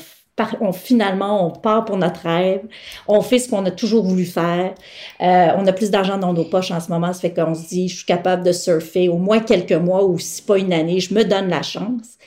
on, 0.59 0.71
finalement, 0.73 1.47
on 1.47 1.51
part 1.51 1.85
pour 1.85 1.97
notre 1.97 2.21
rêve, 2.21 2.61
on 3.07 3.21
fait 3.21 3.39
ce 3.39 3.49
qu'on 3.49 3.65
a 3.65 3.71
toujours 3.71 4.05
voulu 4.05 4.25
faire. 4.25 4.73
Euh, 5.21 5.47
on 5.57 5.65
a 5.65 5.73
plus 5.73 5.91
d'argent 5.91 6.17
dans 6.17 6.33
nos 6.33 6.45
poches 6.45 6.71
en 6.71 6.79
ce 6.79 6.89
moment, 6.89 7.13
ça 7.13 7.21
fait 7.21 7.33
qu'on 7.33 7.55
se 7.55 7.67
dit, 7.67 7.87
je 7.87 7.97
suis 7.97 8.05
capable 8.05 8.43
de 8.43 8.51
surfer 8.51 9.09
au 9.09 9.17
moins 9.17 9.39
quelques 9.39 9.71
mois 9.73 10.05
ou 10.05 10.19
si 10.19 10.41
pas 10.41 10.57
une 10.57 10.73
année, 10.73 10.99
je 10.99 11.13
me 11.13 11.23
donne 11.23 11.49
la 11.49 11.61
chance. 11.61 12.17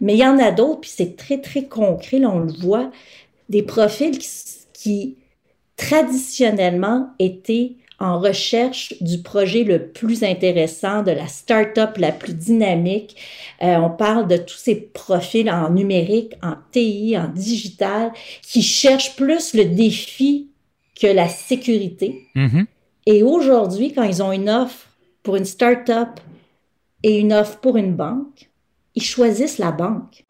Mais 0.00 0.14
il 0.14 0.18
y 0.18 0.26
en 0.26 0.38
a 0.38 0.50
d'autres, 0.50 0.80
puis 0.80 0.92
c'est 0.94 1.16
très, 1.16 1.40
très 1.40 1.64
concret, 1.64 2.18
là, 2.18 2.30
on 2.30 2.40
le 2.40 2.52
voit, 2.52 2.90
des 3.48 3.62
profils 3.62 4.18
qui, 4.18 4.28
qui 4.72 5.16
traditionnellement 5.76 7.10
étaient 7.18 7.76
en 7.98 8.18
recherche 8.20 8.94
du 9.00 9.22
projet 9.22 9.64
le 9.64 9.88
plus 9.88 10.22
intéressant, 10.22 11.02
de 11.02 11.12
la 11.12 11.26
start-up 11.26 11.96
la 11.96 12.12
plus 12.12 12.34
dynamique. 12.34 13.16
Euh, 13.62 13.76
on 13.76 13.90
parle 13.90 14.28
de 14.28 14.36
tous 14.36 14.56
ces 14.56 14.76
profils 14.76 15.50
en 15.50 15.70
numérique, 15.70 16.34
en 16.42 16.54
TI, 16.72 17.16
en 17.16 17.28
digital, 17.28 18.12
qui 18.42 18.62
cherchent 18.62 19.16
plus 19.16 19.54
le 19.54 19.64
défi 19.64 20.50
que 21.00 21.06
la 21.06 21.28
sécurité. 21.28 22.26
Mm-hmm. 22.34 22.66
Et 23.06 23.22
aujourd'hui, 23.22 23.92
quand 23.92 24.02
ils 24.02 24.22
ont 24.22 24.32
une 24.32 24.50
offre 24.50 24.88
pour 25.22 25.36
une 25.36 25.44
start-up 25.44 26.20
et 27.02 27.18
une 27.18 27.32
offre 27.32 27.58
pour 27.58 27.76
une 27.76 27.94
banque, 27.94 28.50
ils 28.94 29.02
choisissent 29.02 29.58
la 29.58 29.72
banque. 29.72 30.24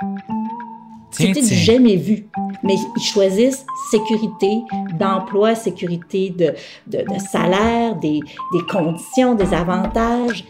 C'était 1.16 1.40
du 1.40 1.54
jamais 1.54 1.96
vu. 1.96 2.26
Mais 2.62 2.74
ils 2.96 3.02
choisissent 3.02 3.64
sécurité 3.90 4.62
d'emploi, 4.98 5.54
sécurité 5.54 6.30
de, 6.30 6.52
de, 6.86 6.98
de 6.98 7.18
salaire, 7.18 7.96
des, 7.96 8.20
des 8.52 8.62
conditions, 8.70 9.34
des 9.34 9.52
avantages. 9.54 10.44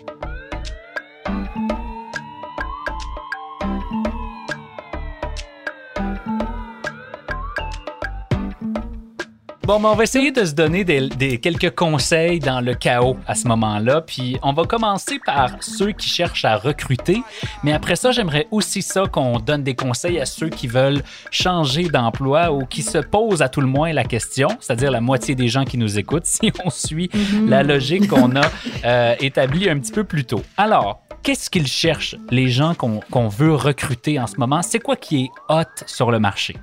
Bon, 9.66 9.80
ben, 9.80 9.88
on 9.88 9.94
va 9.96 10.04
essayer 10.04 10.30
de 10.30 10.44
se 10.44 10.52
donner 10.52 10.85
des, 10.85 11.38
quelques 11.38 11.75
conseils 11.75 12.38
dans 12.38 12.61
le 12.61 12.75
chaos 12.75 13.16
à 13.26 13.35
ce 13.35 13.49
moment-là. 13.49 14.00
Puis 14.00 14.38
on 14.44 14.52
va 14.52 14.62
commencer 14.62 15.18
par 15.26 15.56
ceux 15.61 15.90
qui 15.90 16.08
cherchent 16.08 16.44
à 16.44 16.56
recruter. 16.56 17.20
Mais 17.64 17.73
après 17.73 17.96
ça, 17.96 18.12
j'aimerais 18.12 18.46
aussi 18.52 18.80
ça 18.80 19.06
qu'on 19.11 19.40
donne 19.40 19.64
des 19.64 19.75
conseils 19.75 20.20
à 20.20 20.25
ceux 20.25 20.50
qui 20.50 20.68
veulent 20.68 21.02
changer 21.32 21.88
d'emploi 21.88 22.52
ou 22.52 22.64
qui 22.64 22.82
se 22.82 22.99
posent 22.99 23.42
à 23.42 23.49
tout 23.49 23.61
le 23.61 23.66
moins 23.66 23.92
la 23.92 24.04
question, 24.04 24.50
c'est-à-dire 24.61 24.92
la 24.92 25.00
moitié 25.00 25.35
des 25.35 25.49
gens 25.49 25.64
qui 25.64 25.78
nous 25.78 25.99
écoutent, 25.99 26.26
si 26.26 26.52
on 26.64 26.70
suit 26.70 27.08
mm-hmm. 27.12 27.49
la 27.49 27.64
logique 27.64 28.06
qu'on 28.06 28.37
a 28.37 28.49
euh, 28.85 29.16
établie 29.18 29.68
un 29.68 29.80
petit 29.80 29.90
peu 29.90 30.04
plus 30.04 30.26
tôt. 30.26 30.42
Alors, 30.56 31.02
qu'est-ce 31.25 31.50
qu'ils 31.50 31.66
cherchent, 31.66 32.14
les 32.30 32.50
gens 32.50 32.75
qu'on 32.76 33.28
veut 33.28 33.56
recruter 33.56 34.20
en 34.20 34.28
ce 34.28 34.37
moment? 34.37 34.62
C'est 34.62 34.78
quoi 34.78 34.94
qui 34.94 35.25
est 35.25 35.30
hot 35.49 35.64
sur 35.87 36.12
le 36.12 36.20
marché? 36.20 36.54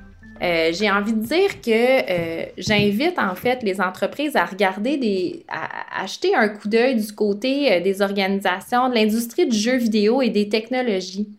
Euh, 0.44 0.72
j'ai 0.74 0.92
envie 0.92 1.14
de 1.14 1.22
dire 1.26 1.62
que 1.62 1.70
euh, 1.70 2.46
j'invite 2.58 3.18
en 3.18 3.34
fait 3.34 3.64
les 3.64 3.80
entreprises 3.80 4.36
à 4.36 4.44
regarder 4.44 4.98
des, 4.98 5.46
à, 5.48 6.04
acheter 6.04 6.36
un 6.36 6.50
coup 6.50 6.68
d'œil 6.68 6.96
du 6.96 7.14
côté 7.14 7.72
euh, 7.72 7.80
des 7.80 8.02
organisations, 8.02 8.90
de 8.90 8.96
l'industrie 8.96 9.48
du 9.48 9.58
jeu 9.58 9.78
vidéo 9.78 10.22
et 10.22 10.30
des 10.30 10.50
technologies. 10.50 11.30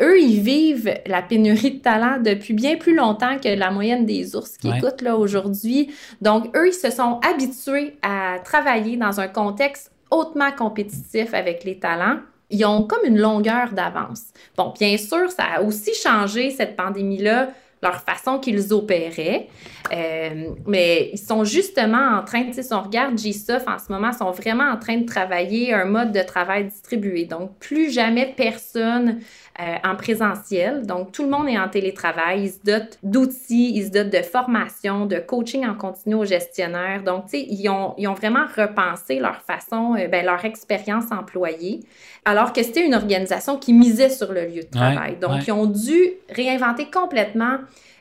eux, 0.00 0.20
ils 0.20 0.40
vivent 0.40 0.94
la 1.06 1.20
pénurie 1.20 1.72
de 1.72 1.78
talent 1.78 2.18
depuis 2.22 2.54
bien 2.54 2.76
plus 2.76 2.94
longtemps 2.94 3.38
que 3.38 3.48
la 3.48 3.70
moyenne 3.70 4.06
des 4.06 4.34
ours 4.34 4.56
qui 4.56 4.68
écoutent 4.68 5.02
là 5.02 5.16
aujourd'hui. 5.16 5.90
Donc, 6.20 6.54
eux, 6.56 6.68
ils 6.68 6.74
se 6.74 6.90
sont 6.90 7.20
habitués 7.20 7.96
à 8.02 8.38
travailler 8.44 8.96
dans 8.96 9.20
un 9.20 9.28
contexte 9.28 9.90
hautement 10.10 10.52
compétitif 10.52 11.34
avec 11.34 11.64
les 11.64 11.78
talents 11.78 12.18
ils 12.54 12.66
ont 12.66 12.82
comme 12.82 13.06
une 13.06 13.18
longueur 13.18 13.72
d'avance. 13.72 14.24
Bon, 14.58 14.74
bien 14.78 14.98
sûr, 14.98 15.30
ça 15.30 15.44
a 15.56 15.62
aussi 15.62 15.94
changé 15.94 16.50
cette 16.50 16.76
pandémie-là 16.76 17.48
leur 17.82 18.00
façon 18.02 18.38
qu'ils 18.38 18.72
opéraient. 18.72 19.48
Euh, 19.92 20.50
mais 20.66 21.10
ils 21.12 21.18
sont 21.18 21.44
justement 21.44 22.18
en 22.18 22.24
train, 22.24 22.50
si 22.52 22.72
on 22.72 22.82
regarde 22.82 23.18
GSOF 23.18 23.66
en 23.66 23.78
ce 23.78 23.92
moment, 23.92 24.10
ils 24.12 24.16
sont 24.16 24.30
vraiment 24.30 24.70
en 24.70 24.78
train 24.78 24.96
de 24.96 25.06
travailler 25.06 25.74
un 25.74 25.84
mode 25.84 26.12
de 26.12 26.22
travail 26.22 26.64
distribué. 26.64 27.24
Donc, 27.24 27.58
plus 27.58 27.90
jamais 27.90 28.32
personne 28.36 29.18
euh, 29.60 29.76
en 29.84 29.96
présentiel. 29.96 30.86
Donc, 30.86 31.12
tout 31.12 31.24
le 31.24 31.28
monde 31.28 31.46
est 31.46 31.58
en 31.58 31.68
télétravail. 31.68 32.44
Ils 32.44 32.50
se 32.52 32.58
dotent 32.64 32.98
d'outils, 33.02 33.76
ils 33.76 33.84
se 33.84 33.90
dotent 33.90 34.08
de 34.08 34.22
formation, 34.22 35.04
de 35.04 35.18
coaching 35.18 35.66
en 35.66 35.74
continu 35.74 36.14
aux 36.14 36.24
gestionnaires. 36.24 37.02
Donc, 37.02 37.26
tu 37.26 37.32
sais, 37.32 37.46
ils 37.48 37.68
ont, 37.68 37.92
ils 37.98 38.08
ont 38.08 38.14
vraiment 38.14 38.46
repensé 38.56 39.18
leur 39.18 39.42
façon, 39.42 39.94
euh, 39.98 40.08
ben, 40.08 40.24
leur 40.24 40.42
expérience 40.46 41.12
employée, 41.12 41.80
alors 42.24 42.54
que 42.54 42.62
c'était 42.62 42.86
une 42.86 42.94
organisation 42.94 43.58
qui 43.58 43.74
misait 43.74 44.08
sur 44.08 44.32
le 44.32 44.46
lieu 44.46 44.62
de 44.62 44.70
travail. 44.70 45.16
Donc, 45.20 45.46
ils 45.46 45.52
ont 45.52 45.66
dû 45.66 46.12
réinventer 46.30 46.90
complètement 46.90 47.58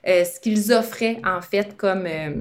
euh, 0.07 0.25
ce 0.25 0.39
qu'ils 0.39 0.73
offraient 0.73 1.19
en 1.23 1.41
fait 1.41 1.77
comme... 1.77 2.05
Euh, 2.07 2.31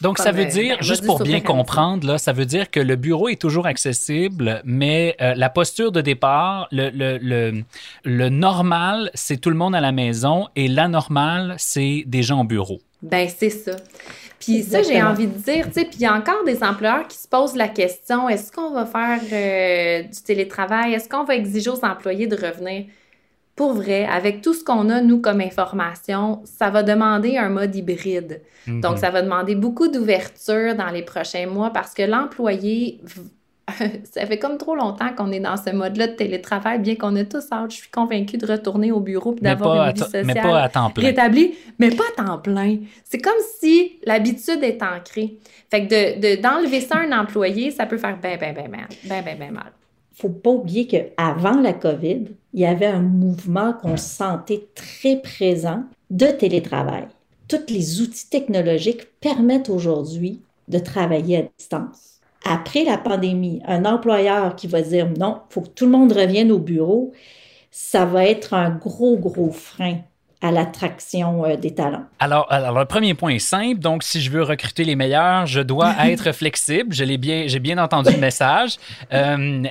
Donc, 0.00 0.18
ça 0.18 0.32
veut 0.32 0.44
euh, 0.44 0.46
dire, 0.46 0.82
juste 0.82 1.04
pour 1.04 1.22
bien 1.22 1.40
comprendre, 1.40 2.06
là, 2.06 2.16
ça 2.16 2.32
veut 2.32 2.46
dire 2.46 2.70
que 2.70 2.80
le 2.80 2.96
bureau 2.96 3.28
est 3.28 3.38
toujours 3.38 3.66
accessible, 3.66 4.62
mais 4.64 5.14
la 5.18 5.50
posture 5.50 5.92
de 5.92 6.00
départ, 6.00 6.66
le, 6.72 6.90
le, 6.90 7.62
le, 8.04 8.28
normal, 8.30 9.10
c'est 9.12 9.36
tout 9.36 9.50
le 9.50 9.56
monde 9.56 9.74
à 9.74 9.82
la 9.82 9.92
maison 9.92 10.48
et 10.56 10.66
l'anormal, 10.66 11.56
c'est 11.58 12.04
des 12.06 12.22
gens 12.22 12.40
au 12.40 12.44
bureau. 12.44 12.80
Ben, 13.02 13.28
c'est 13.28 13.50
ça. 13.50 13.76
Puis 14.40 14.62
ça, 14.62 14.82
j'ai 14.82 15.02
envie 15.02 15.26
de 15.26 15.38
dire, 15.38 15.66
tu 15.66 15.72
sais, 15.72 15.84
puis 15.84 15.96
il 15.96 16.02
y 16.02 16.06
a 16.06 16.14
encore 16.14 16.42
des 16.44 16.62
employeurs 16.62 17.06
qui 17.06 17.18
se 17.18 17.28
posent 17.28 17.56
la 17.56 17.68
question, 17.68 18.30
est-ce 18.30 18.50
qu'on 18.50 18.72
va 18.72 18.86
faire 18.86 19.20
du 20.08 20.22
télétravail? 20.22 20.94
Est-ce 20.94 21.08
qu'on 21.08 21.24
va 21.24 21.34
exiger 21.34 21.68
aux 21.68 21.84
employés 21.84 22.26
de 22.26 22.36
revenir? 22.36 22.86
Pour 23.56 23.72
vrai, 23.72 24.04
avec 24.04 24.40
tout 24.42 24.52
ce 24.52 24.64
qu'on 24.64 24.90
a, 24.90 25.00
nous, 25.00 25.20
comme 25.20 25.40
information, 25.40 26.42
ça 26.44 26.70
va 26.70 26.82
demander 26.82 27.36
un 27.36 27.50
mode 27.50 27.74
hybride. 27.74 28.40
Mhm. 28.66 28.80
Donc, 28.80 28.98
ça 28.98 29.10
va 29.10 29.22
demander 29.22 29.54
beaucoup 29.54 29.88
d'ouverture 29.88 30.74
dans 30.74 30.90
les 30.90 31.02
prochains 31.02 31.46
mois 31.46 31.70
parce 31.70 31.94
que 31.94 32.02
l'employé, 32.02 33.00
ça 34.04 34.26
fait 34.26 34.40
comme 34.40 34.58
trop 34.58 34.74
longtemps 34.74 35.10
qu'on 35.16 35.30
est 35.30 35.38
dans 35.38 35.56
ce 35.56 35.70
mode-là 35.70 36.08
de 36.08 36.14
télétravail, 36.14 36.80
bien 36.80 36.96
qu'on 36.96 37.14
ait 37.14 37.26
tous 37.26 37.44
hâte, 37.52 37.70
je 37.70 37.76
suis 37.76 37.90
convaincue 37.90 38.38
de 38.38 38.46
retourner 38.46 38.90
au 38.90 38.98
bureau 38.98 39.36
et 39.38 39.40
d'avoir 39.40 39.86
une 39.86 39.94
vie 39.94 40.00
sociale 40.00 40.24
mais 40.26 40.34
pas 40.34 40.62
à 40.62 40.68
temps 40.68 40.90
plein. 40.90 41.04
rétablie, 41.04 41.54
mais 41.78 41.90
pas 41.90 42.04
à 42.18 42.24
temps 42.24 42.38
plein. 42.38 42.78
C'est 43.04 43.20
comme 43.20 43.32
si 43.60 44.00
l'habitude 44.04 44.64
est 44.64 44.82
ancrée. 44.82 45.38
Fait 45.70 45.86
que 45.86 46.40
d'enlever 46.42 46.80
de, 46.80 46.84
ça 46.84 46.96
à 46.96 47.02
un 47.02 47.20
employé, 47.20 47.70
ça 47.70 47.86
peut 47.86 47.98
faire 47.98 48.18
ben, 48.20 48.36
ben, 48.36 48.52
ben, 48.52 48.68
ben, 48.68 48.86
ben, 49.04 49.24
ben, 49.24 49.38
ben 49.38 49.52
mal 49.52 49.72
faut 50.14 50.28
pas 50.28 50.50
oublier 50.50 50.86
qu'avant 50.86 51.60
la 51.60 51.72
COVID, 51.72 52.26
il 52.54 52.60
y 52.60 52.66
avait 52.66 52.86
un 52.86 53.02
mouvement 53.02 53.72
qu'on 53.72 53.96
sentait 53.96 54.68
très 54.76 55.16
présent 55.20 55.82
de 56.10 56.26
télétravail. 56.26 57.08
Tous 57.48 57.66
les 57.68 58.00
outils 58.00 58.30
technologiques 58.30 59.18
permettent 59.20 59.68
aujourd'hui 59.68 60.40
de 60.68 60.78
travailler 60.78 61.38
à 61.38 61.42
distance. 61.58 62.20
Après 62.44 62.84
la 62.84 62.96
pandémie, 62.96 63.60
un 63.66 63.84
employeur 63.84 64.54
qui 64.54 64.68
va 64.68 64.82
dire 64.82 65.10
non, 65.18 65.40
il 65.50 65.52
faut 65.52 65.60
que 65.62 65.68
tout 65.68 65.84
le 65.84 65.90
monde 65.90 66.12
revienne 66.12 66.52
au 66.52 66.58
bureau, 66.58 67.12
ça 67.72 68.04
va 68.04 68.24
être 68.24 68.54
un 68.54 68.70
gros, 68.70 69.16
gros 69.18 69.50
frein 69.50 69.98
à 70.44 70.50
l'attraction 70.50 71.44
euh, 71.46 71.56
des 71.56 71.74
talents. 71.74 72.04
Alors, 72.18 72.46
alors, 72.52 72.78
le 72.78 72.84
premier 72.84 73.14
point 73.14 73.30
est 73.30 73.38
simple. 73.38 73.80
Donc, 73.80 74.02
si 74.02 74.20
je 74.20 74.30
veux 74.30 74.42
recruter 74.42 74.84
les 74.84 74.94
meilleurs, 74.94 75.46
je 75.46 75.60
dois 75.60 75.94
être 76.04 76.32
flexible. 76.32 76.94
Je 76.94 77.02
l'ai 77.02 77.16
bien, 77.16 77.44
j'ai 77.46 77.60
bien 77.60 77.78
entendu 77.78 78.12
le 78.12 78.18
message. 78.18 78.76
Euh, 79.12 79.62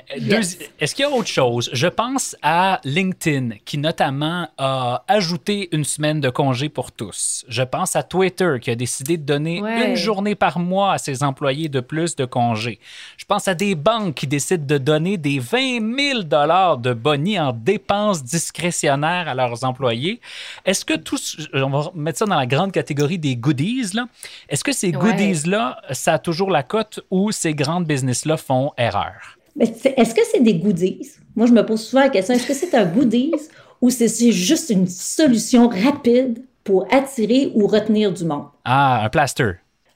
est-ce 0.79 0.95
qu'il 0.95 1.05
y 1.05 1.07
a 1.07 1.11
autre 1.11 1.27
chose? 1.27 1.69
Je 1.73 1.87
pense 1.87 2.35
à 2.41 2.81
LinkedIn, 2.85 3.57
qui 3.65 3.77
notamment 3.77 4.47
a 4.57 5.03
ajouté 5.07 5.69
une 5.73 5.83
semaine 5.83 6.19
de 6.19 6.29
congé 6.31 6.69
pour 6.69 6.91
tous. 6.91 7.45
Je 7.47 7.61
pense 7.61 7.95
à 7.95 8.01
Twitter, 8.01 8.55
qui 8.59 8.71
a 8.71 8.75
décidé 8.75 9.17
de 9.17 9.23
donner 9.23 9.57
une 9.59 9.95
journée 9.95 10.33
par 10.33 10.57
mois 10.57 10.93
à 10.93 10.97
ses 10.97 11.23
employés 11.23 11.69
de 11.69 11.81
plus 11.81 12.15
de 12.15 12.25
congés. 12.25 12.79
Je 13.17 13.25
pense 13.25 13.47
à 13.47 13.53
des 13.53 13.75
banques 13.75 14.15
qui 14.15 14.25
décident 14.25 14.65
de 14.65 14.79
donner 14.79 15.17
des 15.17 15.37
20 15.37 15.95
000 16.13 16.23
dollars 16.23 16.79
de 16.79 16.93
bonus 16.93 17.39
en 17.39 17.53
dépenses 17.53 18.23
discrétionnaires 18.23 19.27
à 19.27 19.35
leurs 19.35 19.63
employés. 19.63 20.19
Est-ce 20.65 20.85
que 20.85 20.93
tous, 20.93 21.37
on 21.53 21.69
va 21.69 21.91
mettre 21.93 22.19
ça 22.19 22.25
dans 22.25 22.37
la 22.37 22.45
grande 22.45 22.71
catégorie 22.71 23.19
des 23.19 23.35
goodies, 23.35 23.91
là. 23.93 24.07
Est-ce 24.47 24.63
que 24.63 24.71
ces 24.71 24.91
goodies-là, 24.91 25.81
ça 25.91 26.13
a 26.13 26.19
toujours 26.19 26.49
la 26.49 26.63
cote 26.63 27.01
ou 27.11 27.31
ces 27.31 27.53
grandes 27.53 27.85
business-là 27.85 28.37
font 28.37 28.71
erreur? 28.77 29.37
Est-ce 29.59 30.15
que 30.15 30.21
c'est 30.31 30.41
des 30.41 30.55
goodies? 30.55 31.11
Moi, 31.35 31.47
je 31.47 31.51
me 31.51 31.65
pose 31.65 31.85
souvent 31.85 32.03
la 32.03 32.09
question, 32.09 32.33
est-ce 32.33 32.47
que 32.47 32.53
c'est 32.53 32.73
un 32.75 32.85
goodies 32.85 33.33
ou 33.81 33.89
c'est 33.89 34.31
juste 34.31 34.69
une 34.69 34.87
solution 34.87 35.67
rapide 35.67 36.43
pour 36.63 36.87
attirer 36.91 37.51
ou 37.53 37.67
retenir 37.67 38.13
du 38.13 38.23
monde? 38.23 38.45
Ah, 38.63 39.03
un 39.03 39.09
plaster. 39.09 39.55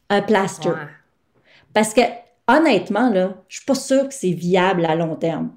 Un 0.09 0.21
plaster. 0.21 0.73
Parce 1.73 1.93
que, 1.93 2.01
honnêtement, 2.47 3.09
là, 3.09 3.35
je 3.47 3.57
suis 3.57 3.65
pas 3.65 3.75
sûre 3.75 4.07
que 4.09 4.13
c'est 4.13 4.31
viable 4.31 4.85
à 4.85 4.95
long 4.95 5.15
terme. 5.15 5.51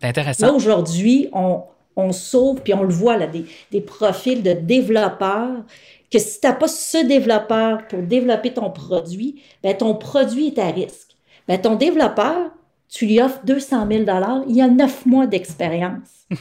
C'est 0.00 0.08
intéressant. 0.08 0.46
Là, 0.46 0.52
aujourd'hui, 0.52 1.28
on, 1.32 1.64
on 1.96 2.12
sauve, 2.12 2.60
puis 2.62 2.74
on 2.74 2.82
le 2.82 2.92
voit, 2.92 3.16
là, 3.16 3.26
des, 3.26 3.80
profils 3.80 4.42
de 4.42 4.52
développeurs, 4.52 5.64
que 6.10 6.18
si 6.18 6.40
tu 6.40 6.46
n'as 6.46 6.52
pas 6.52 6.68
ce 6.68 7.06
développeur 7.06 7.86
pour 7.88 8.02
développer 8.02 8.52
ton 8.52 8.70
produit, 8.70 9.42
ben, 9.62 9.76
ton 9.76 9.94
produit 9.94 10.48
est 10.48 10.58
à 10.58 10.70
risque. 10.70 11.16
Ben, 11.48 11.60
ton 11.60 11.76
développeur, 11.76 12.50
tu 12.88 13.06
lui 13.06 13.20
offres 13.20 13.40
200 13.44 13.86
000 13.90 14.04
il 14.48 14.56
y 14.56 14.62
a 14.62 14.68
neuf 14.68 15.06
mois 15.06 15.26
d'expérience. 15.26 16.26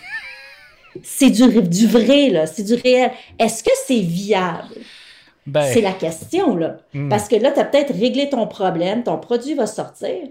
c'est 1.03 1.29
du, 1.29 1.61
du 1.61 1.87
vrai, 1.87 2.29
là, 2.29 2.45
c'est 2.45 2.63
du 2.63 2.75
réel. 2.75 3.11
Est-ce 3.39 3.63
que 3.63 3.71
c'est 3.85 4.01
viable? 4.01 4.75
Ben. 5.47 5.63
c'est 5.73 5.81
la 5.81 5.93
question, 5.93 6.55
là. 6.55 6.77
Hmm. 6.93 7.09
Parce 7.09 7.27
que 7.27 7.35
là, 7.35 7.51
tu 7.51 7.59
as 7.59 7.65
peut-être 7.65 7.93
réglé 7.93 8.29
ton 8.29 8.45
problème, 8.47 9.03
ton 9.03 9.17
produit 9.17 9.55
va 9.55 9.65
sortir, 9.65 10.27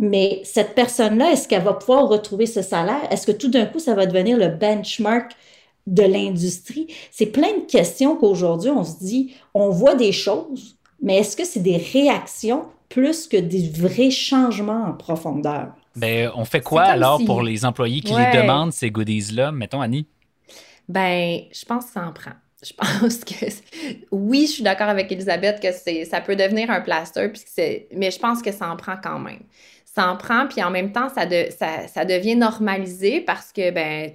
mais 0.00 0.40
cette 0.44 0.74
personne-là, 0.74 1.32
est-ce 1.32 1.46
qu'elle 1.46 1.62
va 1.62 1.74
pouvoir 1.74 2.08
retrouver 2.08 2.46
ce 2.46 2.62
salaire? 2.62 3.02
Est-ce 3.10 3.26
que 3.26 3.32
tout 3.32 3.50
d'un 3.50 3.66
coup, 3.66 3.78
ça 3.78 3.94
va 3.94 4.06
devenir 4.06 4.38
le 4.38 4.48
benchmark 4.48 5.32
de 5.86 6.02
l'industrie? 6.02 6.86
C'est 7.10 7.26
plein 7.26 7.52
de 7.52 7.70
questions 7.70 8.16
qu'aujourd'hui, 8.16 8.70
on 8.70 8.82
se 8.82 8.96
dit, 8.98 9.34
on 9.52 9.68
voit 9.68 9.94
des 9.94 10.12
choses, 10.12 10.78
mais 11.02 11.18
est-ce 11.18 11.36
que 11.36 11.44
c'est 11.44 11.60
des 11.60 11.76
réactions 11.76 12.64
plus 12.88 13.28
que 13.28 13.36
des 13.36 13.68
vrais 13.68 14.10
changements 14.10 14.86
en 14.86 14.94
profondeur? 14.94 15.74
Ben, 15.94 16.30
on 16.34 16.46
fait 16.46 16.62
quoi 16.62 16.84
alors 16.84 17.22
pour 17.26 17.42
les 17.42 17.66
employés 17.66 18.00
qui 18.00 18.14
les 18.14 18.40
demandent, 18.40 18.72
ces 18.72 18.90
goodies-là? 18.90 19.52
Mettons, 19.52 19.82
Annie. 19.82 20.06
Ben, 20.88 21.42
je 21.52 21.64
pense 21.66 21.84
que 21.84 21.92
ça 21.92 22.06
en 22.06 22.12
prend. 22.12 22.32
Je 22.62 22.72
pense 22.72 23.18
que 23.18 23.46
oui, 24.10 24.46
je 24.46 24.52
suis 24.52 24.62
d'accord 24.62 24.88
avec 24.88 25.12
Elisabeth 25.12 25.60
que 25.60 25.72
c'est 25.72 26.04
ça 26.04 26.20
peut 26.20 26.36
devenir 26.36 26.70
un 26.70 26.80
plaster, 26.80 27.28
puis 27.28 27.42
mais 27.94 28.10
je 28.10 28.18
pense 28.18 28.42
que 28.42 28.52
ça 28.52 28.70
en 28.70 28.76
prend 28.76 28.96
quand 29.02 29.18
même 29.18 29.40
ça 29.94 30.08
en 30.08 30.16
prend, 30.16 30.46
puis 30.46 30.62
en 30.62 30.70
même 30.70 30.92
temps, 30.92 31.08
ça, 31.08 31.26
de, 31.26 31.46
ça, 31.56 31.88
ça 31.88 32.04
devient 32.04 32.36
normalisé 32.36 33.20
parce 33.20 33.52
que, 33.52 33.70
ben, 33.70 34.12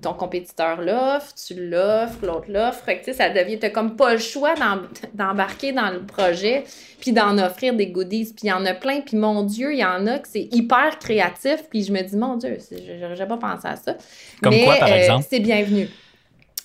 ton 0.00 0.14
compétiteur 0.14 0.80
l'offre, 0.80 1.32
tu 1.34 1.54
l'offres, 1.68 2.24
l'autre 2.24 2.46
l'offre. 2.48 2.82
Fait 2.84 2.98
que, 2.98 3.12
ça 3.12 3.28
devient, 3.28 3.58
t'as 3.58 3.70
comme 3.70 3.94
pas 3.94 4.14
le 4.14 4.18
choix 4.18 4.54
d'embarquer 5.14 5.72
dans 5.72 5.90
le 5.90 6.00
projet, 6.00 6.64
puis 7.00 7.12
d'en 7.12 7.38
offrir 7.38 7.74
des 7.74 7.88
goodies. 7.88 8.32
Puis 8.34 8.44
il 8.44 8.48
y 8.48 8.52
en 8.52 8.64
a 8.64 8.74
plein, 8.74 9.00
puis 9.02 9.16
mon 9.16 9.44
Dieu, 9.44 9.72
il 9.72 9.78
y 9.78 9.84
en 9.84 10.06
a 10.06 10.18
que 10.18 10.28
c'est 10.28 10.48
hyper 10.50 10.98
créatif, 10.98 11.64
puis 11.70 11.84
je 11.84 11.92
me 11.92 12.02
dis, 12.02 12.16
mon 12.16 12.36
Dieu, 12.36 12.58
j'aurais 13.00 13.28
pas 13.28 13.36
pensé 13.36 13.68
à 13.68 13.76
ça. 13.76 13.96
Comme 14.42 14.52
Mais, 14.52 14.64
quoi, 14.64 14.76
par 14.76 14.90
euh, 14.90 14.96
exemple? 14.96 15.26
c'est 15.28 15.40
bienvenu. 15.40 15.88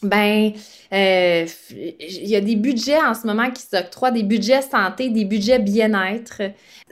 Ben, 0.04 0.52
euh, 0.94 1.46
il 1.72 2.28
y 2.28 2.36
a 2.36 2.42
des 2.42 2.56
budgets 2.56 3.02
en 3.02 3.14
ce 3.14 3.26
moment 3.26 3.50
qui 3.52 3.64
s'octroient, 3.64 4.12
des 4.12 4.24
budgets 4.24 4.62
santé, 4.62 5.10
des 5.10 5.26
budgets 5.26 5.60
bien-être. 5.60 6.42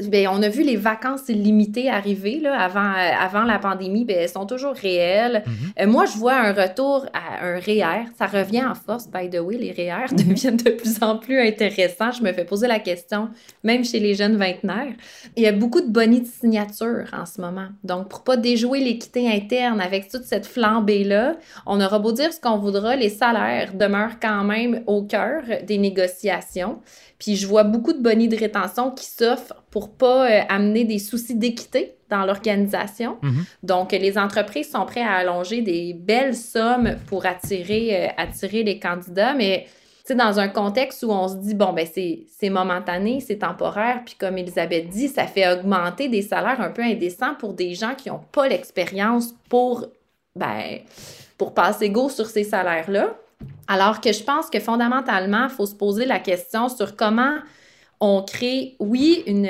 Ben, 0.10 0.28
on 0.30 0.42
a 0.42 0.50
vu 0.50 0.64
les 0.64 0.76
vacances 0.76 1.30
illimitées 1.30 1.90
arriver 1.90 2.40
là, 2.40 2.60
avant, 2.60 2.92
euh, 2.92 3.12
avant 3.20 3.44
la 3.44 3.60
pandémie. 3.60 4.04
Ben, 4.04 4.18
elles 4.20 4.30
sont 4.30 4.46
toujours 4.46 4.74
réelles. 4.74 5.44
Mm-hmm. 5.46 5.84
Euh, 5.84 5.88
moi, 5.88 6.06
je 6.06 6.18
vois 6.18 6.36
un 6.36 6.52
retour 6.52 7.06
à 7.14 7.46
un 7.46 7.60
REER. 7.60 8.08
Ça 8.18 8.26
revient 8.26 8.66
en 8.66 8.76
force, 8.76 9.08
by 9.08 9.30
the 9.30 9.40
way. 9.40 9.58
Les 9.58 9.72
REER 9.72 10.08
mm-hmm. 10.08 10.28
deviennent 10.28 10.58
de 10.58 10.72
plus 10.72 11.02
en 11.02 11.18
plus 11.18 11.40
intéressants. 11.40 12.12
Je 12.12 12.24
me 12.24 12.34
fais 12.34 12.44
poser 12.44 12.68
la 12.68 12.80
question, 12.80 13.30
même 13.64 13.86
chez 13.86 14.00
les 14.00 14.16
jeunes 14.16 14.36
vingtenaires. 14.36 14.94
Il 15.38 15.44
y 15.44 15.48
a 15.48 15.52
beaucoup 15.52 15.82
de 15.82 15.90
bonnies 15.90 16.22
de 16.22 16.28
signature 16.28 17.06
en 17.14 17.26
ce 17.26 17.40
moment. 17.40 17.68
Donc, 17.84 18.10
pour 18.10 18.24
pas 18.24 18.36
déjouer 18.36 18.80
l'équité 18.80 19.32
interne 19.32 19.80
avec 19.80 20.10
toute 20.10 20.24
cette 20.24 20.46
flambée-là, 20.46 21.36
on 21.66 21.80
aura 21.80 22.00
beau 22.00 22.12
dire 22.12 22.34
ce 22.34 22.40
qu'on 22.40 22.58
voudra, 22.58 22.95
les 22.96 23.10
salaires 23.10 23.74
demeurent 23.74 24.20
quand 24.22 24.44
même 24.44 24.84
au 24.88 25.04
cœur 25.04 25.44
des 25.64 25.78
négociations. 25.78 26.80
Puis 27.20 27.36
je 27.36 27.48
vois 27.48 27.64
beaucoup 27.64 27.94
de 27.94 28.02
bonnies 28.02 28.28
de 28.28 28.38
rétention 28.38 28.92
qui 28.92 29.06
s'offrent 29.06 29.56
pour 29.72 29.92
pas 29.92 30.30
euh, 30.30 30.42
amener 30.50 30.84
des 30.84 31.00
soucis 31.00 31.36
d'équité 31.36 31.96
dans 32.10 32.26
l'organisation. 32.26 33.18
Mm-hmm. 33.24 33.44
Donc, 33.64 33.92
les 33.92 34.18
entreprises 34.18 34.70
sont 34.70 34.86
prêtes 34.86 35.06
à 35.06 35.16
allonger 35.16 35.62
des 35.62 35.94
belles 35.94 36.36
sommes 36.36 36.98
pour 37.08 37.26
attirer, 37.26 38.06
euh, 38.06 38.08
attirer 38.18 38.64
les 38.64 38.80
candidats, 38.80 39.34
mais 39.34 39.66
dans 40.14 40.40
un 40.40 40.48
contexte 40.50 41.02
où 41.02 41.10
on 41.10 41.28
se 41.28 41.36
dit, 41.36 41.56
bon, 41.56 41.74
ben 41.74 41.88
c'est 41.88 42.50
momentané, 42.50 43.22
c'est 43.22 43.38
temporaire, 43.38 44.02
puis 44.06 44.14
comme 44.20 44.38
Elisabeth 44.38 44.90
dit, 44.90 45.08
ça 45.08 45.26
fait 45.26 45.52
augmenter 45.52 46.10
des 46.10 46.22
salaires 46.22 46.62
un 46.62 46.70
peu 46.70 46.84
indécents 46.84 47.34
pour 47.40 47.54
des 47.54 47.74
gens 47.74 47.96
qui 47.96 48.10
n'ont 48.10 48.22
pas 48.32 48.48
l'expérience 48.48 49.34
pour, 49.50 49.88
ben, 50.36 50.80
pour 51.38 51.54
passer 51.54 51.90
go 51.90 52.10
sur 52.10 52.28
ces 52.28 52.44
salaires-là. 52.44 53.16
Alors 53.68 54.02
que 54.02 54.14
je 54.14 54.24
pense 54.24 54.50
que 54.50 54.60
fondamentalement, 54.60 55.46
il 55.46 55.50
faut 55.50 55.66
se 55.66 55.76
poser 55.76 56.06
la 56.06 56.20
question 56.20 56.70
sur 56.70 56.96
comment 56.96 57.36
on 58.00 58.24
crée, 58.24 58.76
oui, 58.80 59.24
une, 59.26 59.50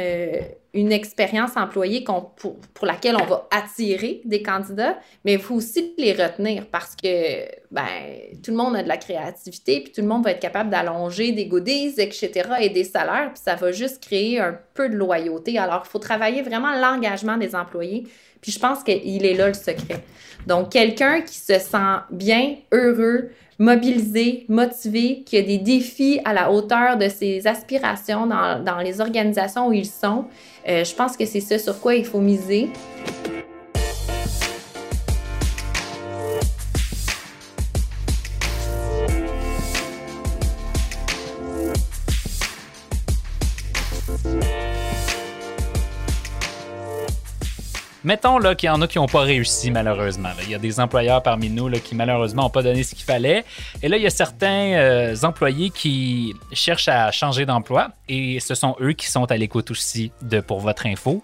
une 0.76 0.92
expérience 0.92 1.56
employée 1.56 2.04
pour, 2.04 2.36
pour, 2.74 2.86
laquelle 2.86 3.16
on 3.16 3.26
va 3.26 3.48
attirer 3.50 4.22
des 4.26 4.44
candidats, 4.44 5.00
mais 5.24 5.34
il 5.34 5.40
faut 5.40 5.56
aussi 5.56 5.94
les 5.98 6.12
retenir 6.12 6.68
parce 6.68 6.96
que 6.96 7.46
ben, 7.72 7.88
tout 8.44 8.52
le 8.52 8.58
monde 8.58 8.76
a 8.76 8.84
de 8.84 8.88
la 8.88 8.98
créativité, 8.98 9.80
puis 9.82 9.94
tout 9.94 10.02
le 10.02 10.08
monde 10.08 10.26
va 10.26 10.32
être 10.32 10.42
capable 10.42 10.70
d'allonger 10.70 11.32
des 11.32 11.46
goodies, 11.46 11.94
etc., 11.98 12.50
et 12.60 12.70
des 12.70 12.84
salaires, 12.84 13.32
puis 13.34 13.42
ça 13.42 13.56
va 13.56 13.72
juste 13.72 14.04
créer 14.04 14.40
un 14.40 14.60
peu 14.74 14.90
de 14.90 14.96
loyauté. 14.96 15.58
Alors, 15.58 15.84
il 15.86 15.90
faut 15.90 16.00
travailler 16.00 16.42
vraiment 16.42 16.74
l'engagement 16.74 17.38
des 17.38 17.56
employés, 17.56 18.04
puis 18.46 18.52
je 18.52 18.60
pense 18.60 18.84
qu'il 18.84 19.26
est 19.26 19.34
là 19.34 19.48
le 19.48 19.56
secret. 19.56 20.04
Donc, 20.46 20.70
quelqu'un 20.70 21.22
qui 21.22 21.34
se 21.34 21.58
sent 21.58 21.98
bien, 22.12 22.58
heureux, 22.72 23.32
mobilisé, 23.58 24.46
motivé, 24.50 25.24
qui 25.26 25.38
a 25.38 25.42
des 25.42 25.58
défis 25.58 26.20
à 26.26 26.32
la 26.32 26.52
hauteur 26.52 26.96
de 26.96 27.10
ses 27.10 27.48
aspirations 27.48 28.28
dans, 28.28 28.64
dans 28.64 28.78
les 28.78 29.02
organisations 29.02 29.70
où 29.70 29.74
ils 29.74 29.88
sont, 29.88 30.26
euh, 30.70 30.84
je 30.84 30.94
pense 30.94 31.18
que 31.18 31.26
c'est 31.26 31.40
ce 31.40 31.58
sur 31.58 31.80
quoi 31.80 31.96
il 31.96 32.06
faut 32.06 32.20
miser. 32.20 32.70
Mettons 48.06 48.38
là 48.38 48.54
qu'il 48.54 48.68
y 48.68 48.70
en 48.70 48.80
a 48.84 48.88
qui 48.88 49.00
n'ont 49.00 49.08
pas 49.08 49.22
réussi 49.22 49.72
malheureusement. 49.72 50.30
Il 50.44 50.52
y 50.52 50.54
a 50.54 50.60
des 50.60 50.80
employeurs 50.80 51.24
parmi 51.24 51.50
nous 51.50 51.68
là, 51.68 51.80
qui 51.80 51.96
malheureusement 51.96 52.44
n'ont 52.44 52.50
pas 52.52 52.62
donné 52.62 52.84
ce 52.84 52.94
qu'il 52.94 53.04
fallait. 53.04 53.44
Et 53.82 53.90
là, 53.90 53.98
il 53.98 54.04
y 54.04 54.06
a 54.06 54.12
certains 54.12 54.74
euh, 54.76 55.16
employés 55.24 55.72
qui 55.72 56.36
cherchent 56.52 56.88
à 56.88 57.12
changer 57.12 57.48
d'emploi 57.48 57.90
et 58.08 58.40
ce 58.40 58.54
sont 58.54 58.76
eux 58.80 58.94
qui 58.94 59.08
sont 59.08 59.32
à 59.32 59.38
l'écoute 59.38 59.72
aussi 59.72 60.12
de 60.22 60.40
Pour 60.40 60.60
votre 60.60 60.86
info. 60.86 61.24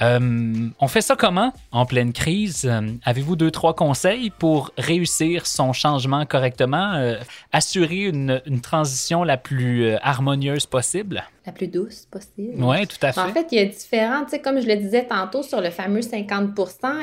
Euh, 0.00 0.68
on 0.80 0.88
fait 0.88 1.00
ça 1.00 1.16
comment 1.16 1.52
en 1.72 1.86
pleine 1.86 2.12
crise? 2.12 2.64
Euh, 2.64 2.80
avez-vous 3.04 3.36
deux, 3.36 3.50
trois 3.50 3.74
conseils 3.74 4.30
pour 4.30 4.70
réussir 4.78 5.46
son 5.46 5.72
changement 5.72 6.24
correctement, 6.26 6.94
euh, 6.94 7.16
assurer 7.52 8.04
une, 8.04 8.40
transition 8.62 9.24
la 9.24 9.36
plus 9.36 9.94
harmonieuse 10.02 10.66
possible? 10.66 11.24
La 11.46 11.52
plus 11.52 11.68
douce 11.68 12.06
possible. 12.10 12.62
Oui, 12.62 12.86
tout 12.86 12.98
à 13.00 13.12
fait. 13.12 13.20
En 13.20 13.32
fait, 13.32 13.46
il 13.52 13.58
y 13.58 13.60
a 13.60 13.64
différents, 13.64 14.24
tu 14.24 14.32
sais, 14.32 14.40
comme 14.40 14.60
je 14.60 14.66
le 14.66 14.76
disais 14.76 15.06
tantôt 15.06 15.42
sur 15.42 15.60
le 15.60 15.70
fameux 15.70 16.02
50 16.02 16.50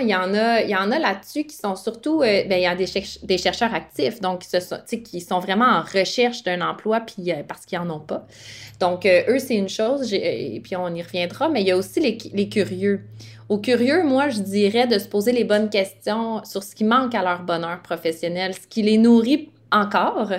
il 0.02 0.08
y 0.08 0.16
en 0.16 0.34
a, 0.34 0.62
il 0.62 0.70
y 0.70 0.75
en 0.75 0.92
a 0.92 1.00
là-dessus 1.00 1.46
qui 1.46 1.56
sont 1.56 1.75
surtout, 1.75 2.20
ben, 2.20 2.52
il 2.52 2.62
y 2.62 2.68
a 2.68 2.75
des, 2.75 2.86
des 3.24 3.38
chercheurs 3.38 3.74
actifs, 3.74 4.22
donc 4.22 4.42
qui, 4.42 4.62
sont, 4.62 4.78
qui 5.04 5.22
sont 5.22 5.40
vraiment 5.40 5.66
en 5.66 5.82
recherche 5.82 6.44
d'un 6.44 6.62
emploi 6.62 7.00
puis, 7.00 7.32
parce 7.48 7.66
qu'ils 7.66 7.80
n'en 7.80 7.96
ont 7.96 8.00
pas. 8.00 8.28
Donc, 8.80 9.06
eux, 9.08 9.40
c'est 9.40 9.56
une 9.56 9.70
chose, 9.70 10.14
et 10.14 10.60
puis 10.64 10.75
on 10.75 10.94
y 10.94 11.01
reviendra, 11.01 11.50
mais 11.50 11.62
il 11.62 11.68
y 11.68 11.72
a 11.72 11.77
aussi 11.77 12.00
les, 12.00 12.18
les 12.34 12.50
curieux 12.50 12.85
aux 13.50 13.60
curieux, 13.60 14.04
moi, 14.04 14.30
je 14.30 14.40
dirais 14.40 14.88
de 14.88 14.98
se 14.98 15.08
poser 15.08 15.32
les 15.32 15.44
bonnes 15.44 15.70
questions 15.70 16.44
sur 16.44 16.64
ce 16.64 16.74
qui 16.76 16.84
manque 16.84 17.14
à 17.14 17.24
leur 17.24 17.44
bonheur 17.44 17.82
professionnel, 17.82 18.54
ce 18.54 18.68
qui 18.68 18.82
les 18.82 18.98
nourrit 18.98 19.50
encore 19.72 20.32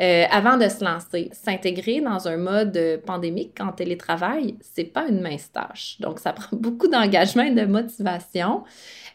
euh, 0.00 0.24
avant 0.30 0.56
de 0.56 0.68
se 0.68 0.84
lancer. 0.84 1.30
S'intégrer 1.32 2.00
dans 2.00 2.26
un 2.26 2.36
mode 2.36 3.00
pandémique 3.06 3.58
en 3.60 3.72
télétravail, 3.72 4.56
c'est 4.60 4.84
pas 4.84 5.06
une 5.08 5.20
mince 5.20 5.52
tâche. 5.52 5.96
Donc, 6.00 6.18
ça 6.18 6.32
prend 6.32 6.56
beaucoup 6.56 6.88
d'engagement 6.88 7.44
et 7.44 7.52
de 7.52 7.64
motivation. 7.64 8.64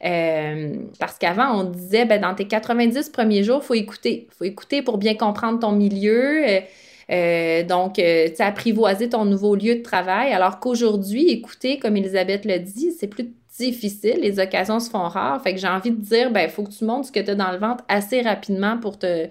Euh, 0.06 0.76
parce 1.00 1.18
qu'avant, 1.18 1.60
on 1.60 1.64
disait, 1.66 2.06
ben, 2.06 2.22
dans 2.22 2.36
tes 2.36 2.48
90 2.48 3.10
premiers 3.10 3.44
jours, 3.44 3.60
il 3.64 3.66
faut 3.66 3.74
écouter. 3.74 4.28
Il 4.32 4.36
faut 4.36 4.46
écouter 4.46 4.82
pour 4.82 4.98
bien 4.98 5.16
comprendre 5.16 5.60
ton 5.60 5.72
milieu. 5.72 6.48
Euh, 6.48 6.60
euh, 7.10 7.64
donc, 7.64 8.00
euh, 8.00 8.28
tu 8.36 8.42
apprivoiser 8.42 9.10
ton 9.10 9.26
nouveau 9.26 9.56
lieu 9.56 9.76
de 9.76 9.82
travail. 9.82 10.34
Alors 10.34 10.60
qu'aujourd'hui, 10.60 11.30
écoutez, 11.30 11.80
comme 11.80 11.96
Elisabeth 11.96 12.46
le 12.46 12.60
dit, 12.60 12.92
c'est 12.92 13.08
plus 13.08 13.32
difficile, 13.58 14.20
les 14.22 14.40
occasions 14.40 14.80
se 14.80 14.90
font 14.90 15.08
rares. 15.08 15.42
Fait 15.42 15.54
que 15.54 15.60
j'ai 15.60 15.68
envie 15.68 15.92
de 15.92 16.02
dire, 16.02 16.32
ben, 16.32 16.42
il 16.42 16.50
faut 16.50 16.64
que 16.64 16.72
tu 16.72 16.86
montres 16.86 17.08
ce 17.08 17.12
que 17.12 17.20
tu 17.20 17.32
as 17.32 17.36
dans 17.36 17.52
le 17.52 17.58
ventre 17.58 17.84
assez 17.88 18.22
rapidement 18.22 18.78
pour 18.78 19.00
te, 19.00 19.28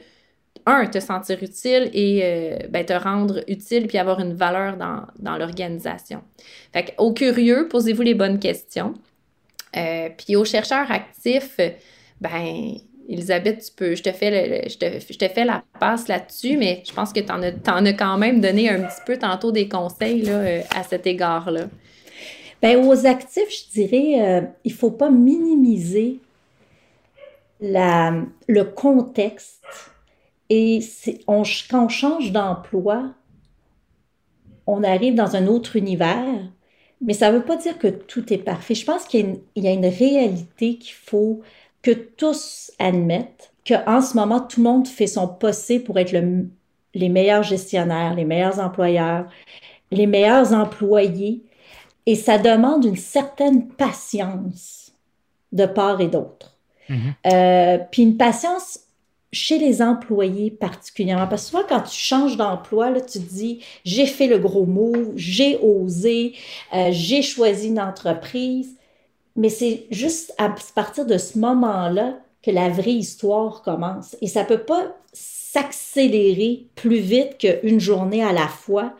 un, 0.64 0.86
te 0.86 0.98
sentir 0.98 1.42
utile 1.42 1.90
et 1.92 2.20
euh, 2.24 2.58
ben, 2.70 2.84
te 2.84 2.94
rendre 2.94 3.44
utile 3.46 3.86
puis 3.86 3.98
avoir 3.98 4.20
une 4.20 4.34
valeur 4.34 4.76
dans, 4.76 5.02
dans 5.18 5.36
l'organisation. 5.36 6.22
Fait 6.72 6.84
que, 6.84 6.90
au 6.98 7.12
curieux, 7.12 7.68
posez-vous 7.68 8.02
les 8.02 8.14
bonnes 8.14 8.38
questions. 8.38 8.94
puis 10.16 10.34
aux 10.34 10.44
chercheurs 10.46 10.90
actifs, 10.90 11.60
ben, 12.20 12.78
Elisabeth, 13.08 13.64
tu 13.64 13.72
peux, 13.76 13.94
je 13.94 14.02
te 14.02 14.10
fais, 14.12 14.68
je, 14.68 14.76
te, 14.78 15.28
fais 15.28 15.44
la 15.44 15.62
passe 15.78 16.08
là-dessus, 16.08 16.56
mais 16.56 16.82
je 16.86 16.92
pense 16.92 17.12
que 17.12 17.20
tu 17.20 17.32
en, 17.32 17.42
as, 17.42 17.92
quand 17.92 18.18
même 18.18 18.40
donné 18.40 18.68
un 18.68 18.82
petit 18.82 19.00
peu 19.06 19.16
tantôt 19.16 19.52
des 19.52 19.68
conseils 19.68 20.22
là, 20.22 20.32
euh, 20.32 20.60
à 20.74 20.82
cet 20.82 21.06
égard-là. 21.06 21.66
Bien, 22.62 22.82
aux 22.82 23.06
actifs, 23.06 23.50
je 23.50 23.72
dirais, 23.72 24.20
euh, 24.20 24.40
il 24.64 24.72
ne 24.72 24.76
faut 24.76 24.90
pas 24.90 25.10
minimiser 25.10 26.20
la, 27.60 28.14
le 28.48 28.64
contexte. 28.64 29.62
Et 30.48 30.80
on, 31.26 31.42
quand 31.70 31.84
on 31.84 31.88
change 31.88 32.32
d'emploi, 32.32 33.14
on 34.66 34.82
arrive 34.82 35.14
dans 35.14 35.36
un 35.36 35.46
autre 35.46 35.76
univers, 35.76 36.50
mais 37.00 37.12
ça 37.12 37.30
ne 37.30 37.38
veut 37.38 37.44
pas 37.44 37.56
dire 37.56 37.78
que 37.78 37.88
tout 37.88 38.32
est 38.32 38.38
parfait. 38.38 38.74
Je 38.74 38.84
pense 38.84 39.04
qu'il 39.04 39.40
y 39.54 39.68
a 39.68 39.72
une 39.72 39.86
réalité 39.86 40.76
qu'il 40.78 40.94
faut 40.94 41.42
que 41.86 41.92
tous 41.92 42.72
admettent 42.80 43.52
qu'en 43.64 44.02
ce 44.02 44.16
moment, 44.16 44.40
tout 44.40 44.58
le 44.58 44.68
monde 44.68 44.88
fait 44.88 45.06
son 45.06 45.28
possible 45.28 45.84
pour 45.84 46.00
être 46.00 46.12
les 46.94 47.08
meilleurs 47.08 47.44
gestionnaires, 47.44 48.14
les 48.14 48.24
meilleurs 48.24 48.58
employeurs, 48.58 49.26
les 49.92 50.08
meilleurs 50.08 50.52
employés. 50.52 51.44
Et 52.04 52.16
ça 52.16 52.38
demande 52.38 52.84
une 52.84 52.96
certaine 52.96 53.68
patience 53.68 54.90
de 55.52 55.64
part 55.64 56.00
et 56.00 56.08
d'autre. 56.08 56.56
Mm-hmm. 56.90 57.32
Euh, 57.32 57.78
puis 57.92 58.02
une 58.02 58.16
patience 58.16 58.80
chez 59.32 59.58
les 59.58 59.80
employés 59.80 60.50
particulièrement. 60.50 61.28
Parce 61.28 61.44
que 61.44 61.50
souvent, 61.50 61.64
quand 61.68 61.82
tu 61.82 61.96
changes 61.96 62.36
d'emploi, 62.36 62.90
là, 62.90 63.00
tu 63.00 63.20
te 63.20 63.32
dis, 63.32 63.60
j'ai 63.84 64.06
fait 64.06 64.26
le 64.26 64.38
gros 64.38 64.66
mot, 64.66 65.12
j'ai 65.14 65.56
osé, 65.58 66.34
euh, 66.74 66.88
j'ai 66.90 67.22
choisi 67.22 67.68
une 67.68 67.80
entreprise. 67.80 68.75
Mais 69.36 69.48
c'est 69.50 69.86
juste 69.90 70.34
à 70.38 70.54
partir 70.74 71.06
de 71.06 71.18
ce 71.18 71.38
moment-là 71.38 72.18
que 72.42 72.50
la 72.50 72.68
vraie 72.68 72.92
histoire 72.92 73.62
commence. 73.62 74.16
Et 74.20 74.28
ça 74.28 74.42
ne 74.42 74.48
peut 74.48 74.64
pas 74.64 74.96
s'accélérer 75.12 76.66
plus 76.74 76.98
vite 76.98 77.38
qu'une 77.38 77.80
journée 77.80 78.22
à 78.22 78.32
la 78.32 78.48
fois, 78.48 78.94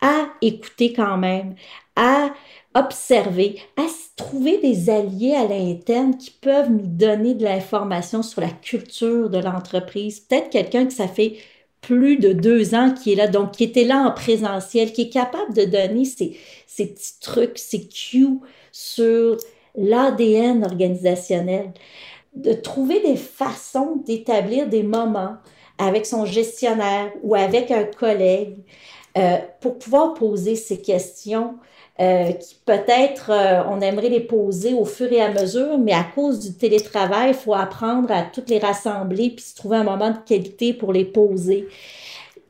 à 0.00 0.26
écouter 0.40 0.92
quand 0.92 1.16
même, 1.16 1.54
à 1.96 2.32
observer, 2.74 3.60
à 3.76 3.82
trouver 4.16 4.58
des 4.58 4.90
alliés 4.90 5.34
à 5.34 5.46
l'interne 5.46 6.16
qui 6.16 6.30
peuvent 6.30 6.70
nous 6.70 6.86
donner 6.86 7.34
de 7.34 7.44
l'information 7.44 8.22
sur 8.22 8.40
la 8.40 8.50
culture 8.50 9.30
de 9.30 9.38
l'entreprise. 9.38 10.20
Peut-être 10.20 10.50
quelqu'un 10.50 10.86
que 10.86 10.92
ça 10.92 11.08
fait 11.08 11.36
plus 11.80 12.16
de 12.16 12.32
deux 12.32 12.74
ans 12.74 12.92
qui 12.92 13.12
est 13.12 13.16
là, 13.16 13.26
donc 13.26 13.52
qui 13.52 13.64
était 13.64 13.84
là 13.84 13.98
en 13.98 14.12
présentiel, 14.12 14.92
qui 14.92 15.02
est 15.02 15.08
capable 15.08 15.54
de 15.54 15.64
donner 15.64 16.04
ces, 16.04 16.36
ces 16.66 16.86
petits 16.86 17.20
trucs, 17.20 17.58
ces 17.58 17.86
cues 17.88 18.38
sur 18.72 19.36
l'ADN 19.76 20.64
organisationnel. 20.64 21.72
de 22.34 22.54
trouver 22.54 23.00
des 23.00 23.16
façons 23.16 23.96
d'établir 24.06 24.66
des 24.66 24.82
moments 24.82 25.36
avec 25.78 26.06
son 26.06 26.24
gestionnaire 26.24 27.12
ou 27.22 27.34
avec 27.34 27.70
un 27.70 27.84
collègue 27.84 28.56
euh, 29.18 29.36
pour 29.60 29.78
pouvoir 29.78 30.14
poser 30.14 30.56
ces 30.56 30.80
questions 30.80 31.56
euh, 32.00 32.32
qui 32.32 32.56
peut-être 32.64 33.30
euh, 33.30 33.62
on 33.68 33.82
aimerait 33.82 34.08
les 34.08 34.20
poser 34.20 34.72
au 34.72 34.86
fur 34.86 35.12
et 35.12 35.20
à 35.20 35.30
mesure, 35.30 35.78
mais 35.78 35.92
à 35.92 36.04
cause 36.04 36.40
du 36.40 36.54
télétravail, 36.54 37.30
il 37.30 37.34
faut 37.34 37.52
apprendre 37.52 38.10
à 38.10 38.22
toutes 38.22 38.48
les 38.48 38.58
rassembler 38.58 39.30
puis 39.30 39.44
se 39.44 39.54
trouver 39.54 39.76
un 39.76 39.84
moment 39.84 40.10
de 40.10 40.18
qualité 40.26 40.72
pour 40.72 40.94
les 40.94 41.04
poser. 41.04 41.68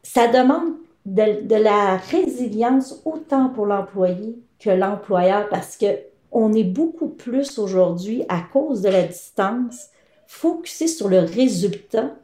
Ça 0.04 0.28
demande 0.28 0.74
de, 1.04 1.44
de 1.44 1.56
la 1.56 1.96
résilience 1.96 3.02
autant 3.04 3.48
pour 3.48 3.66
l'employé 3.66 4.36
que 4.60 4.70
l'employeur 4.70 5.48
parce 5.48 5.76
que 5.76 5.86
on 6.32 6.52
est 6.54 6.64
beaucoup 6.64 7.08
plus 7.08 7.58
aujourd'hui 7.58 8.24
à 8.28 8.40
cause 8.40 8.82
de 8.82 8.88
la 8.88 9.04
distance 9.04 9.88
focusé 10.26 10.88
sur 10.88 11.08
le 11.08 11.20
résultat 11.20 12.16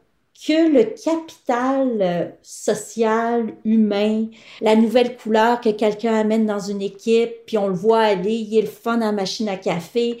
que 0.45 0.71
le 0.71 0.83
capital 0.85 1.97
euh, 2.01 2.29
social, 2.41 3.53
humain, 3.65 4.27
la 4.61 4.75
nouvelle 4.75 5.17
couleur 5.17 5.59
que 5.59 5.69
quelqu'un 5.69 6.15
amène 6.15 6.45
dans 6.45 6.59
une 6.59 6.81
équipe, 6.81 7.31
puis 7.45 7.57
on 7.57 7.67
le 7.67 7.73
voit 7.73 7.99
aller, 7.99 8.35
il 8.35 8.57
est 8.57 8.61
le 8.61 8.67
fun 8.67 9.01
à 9.01 9.07
la 9.07 9.11
machine 9.11 9.49
à 9.49 9.57
café. 9.57 10.17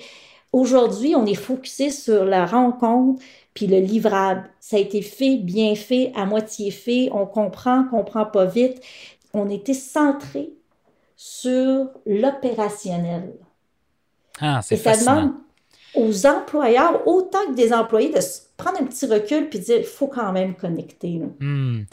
Aujourd'hui, 0.51 1.15
on 1.15 1.25
est 1.25 1.35
focusé 1.35 1.89
sur 1.89 2.25
la 2.25 2.45
rencontre, 2.45 3.23
puis 3.53 3.67
le 3.67 3.79
livrable. 3.79 4.49
Ça 4.59 4.75
a 4.75 4.79
été 4.79 5.01
fait, 5.01 5.37
bien 5.37 5.73
fait, 5.75 6.11
à 6.15 6.25
moitié 6.25 6.69
fait, 6.71 7.09
on 7.13 7.25
comprend, 7.25 7.85
comprend 7.85 8.25
pas 8.25 8.45
vite. 8.45 8.81
On 9.33 9.49
était 9.49 9.73
centré 9.73 10.49
sur 11.15 11.87
l'opérationnel. 12.05 13.33
Ah, 14.41 14.61
c'est 14.63 14.77
fascinant 14.77 15.33
aux 15.95 16.25
employeurs 16.25 17.07
autant 17.07 17.45
que 17.47 17.55
des 17.55 17.73
employés 17.73 18.09
de 18.09 18.19
prendre 18.57 18.79
un 18.79 18.85
petit 18.85 19.05
recul 19.05 19.49
puis 19.49 19.59
dire 19.59 19.77
il 19.79 19.85
faut 19.85 20.07
quand 20.07 20.31
même 20.31 20.53
connecter. 20.55 21.21
Hmm. 21.39 21.83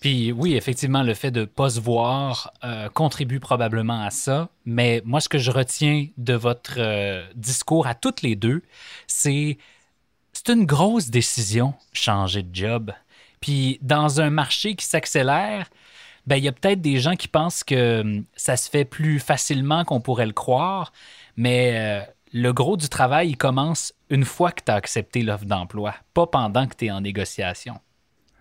Puis 0.00 0.32
oui, 0.32 0.54
effectivement, 0.54 1.02
le 1.02 1.14
fait 1.14 1.30
de 1.30 1.40
ne 1.40 1.44
pas 1.44 1.70
se 1.70 1.80
voir 1.80 2.52
euh, 2.64 2.88
contribue 2.88 3.40
probablement 3.40 4.02
à 4.02 4.10
ça. 4.10 4.48
Mais 4.64 5.02
moi, 5.04 5.20
ce 5.20 5.28
que 5.28 5.38
je 5.38 5.50
retiens 5.50 6.06
de 6.16 6.34
votre 6.34 6.76
euh, 6.78 7.24
discours 7.34 7.86
à 7.86 7.94
toutes 7.94 8.22
les 8.22 8.36
deux, 8.36 8.62
c'est 9.06 9.58
c'est 10.32 10.48
une 10.48 10.64
grosse 10.64 11.10
décision, 11.10 11.74
changer 11.92 12.42
de 12.42 12.54
job. 12.54 12.92
Puis 13.40 13.78
dans 13.82 14.20
un 14.20 14.30
marché 14.30 14.74
qui 14.76 14.86
s'accélère, 14.86 15.68
ben, 16.26 16.36
il 16.36 16.44
y 16.44 16.48
a 16.48 16.52
peut-être 16.52 16.80
des 16.80 16.98
gens 16.98 17.16
qui 17.16 17.28
pensent 17.28 17.64
que 17.64 18.00
hum, 18.00 18.24
ça 18.36 18.56
se 18.56 18.70
fait 18.70 18.84
plus 18.84 19.18
facilement 19.18 19.84
qu'on 19.84 20.00
pourrait 20.00 20.26
le 20.26 20.32
croire, 20.32 20.92
mais 21.36 21.72
euh, 21.76 22.00
le 22.32 22.52
gros 22.52 22.76
du 22.76 22.88
travail, 22.88 23.30
il 23.30 23.36
commence 23.36 23.92
une 24.10 24.24
fois 24.24 24.52
que 24.52 24.62
tu 24.64 24.72
as 24.72 24.74
accepté 24.74 25.22
l'offre 25.22 25.44
d'emploi, 25.44 25.94
pas 26.14 26.26
pendant 26.26 26.66
que 26.66 26.74
tu 26.76 26.86
es 26.86 26.90
en 26.90 27.00
négociation. 27.00 27.74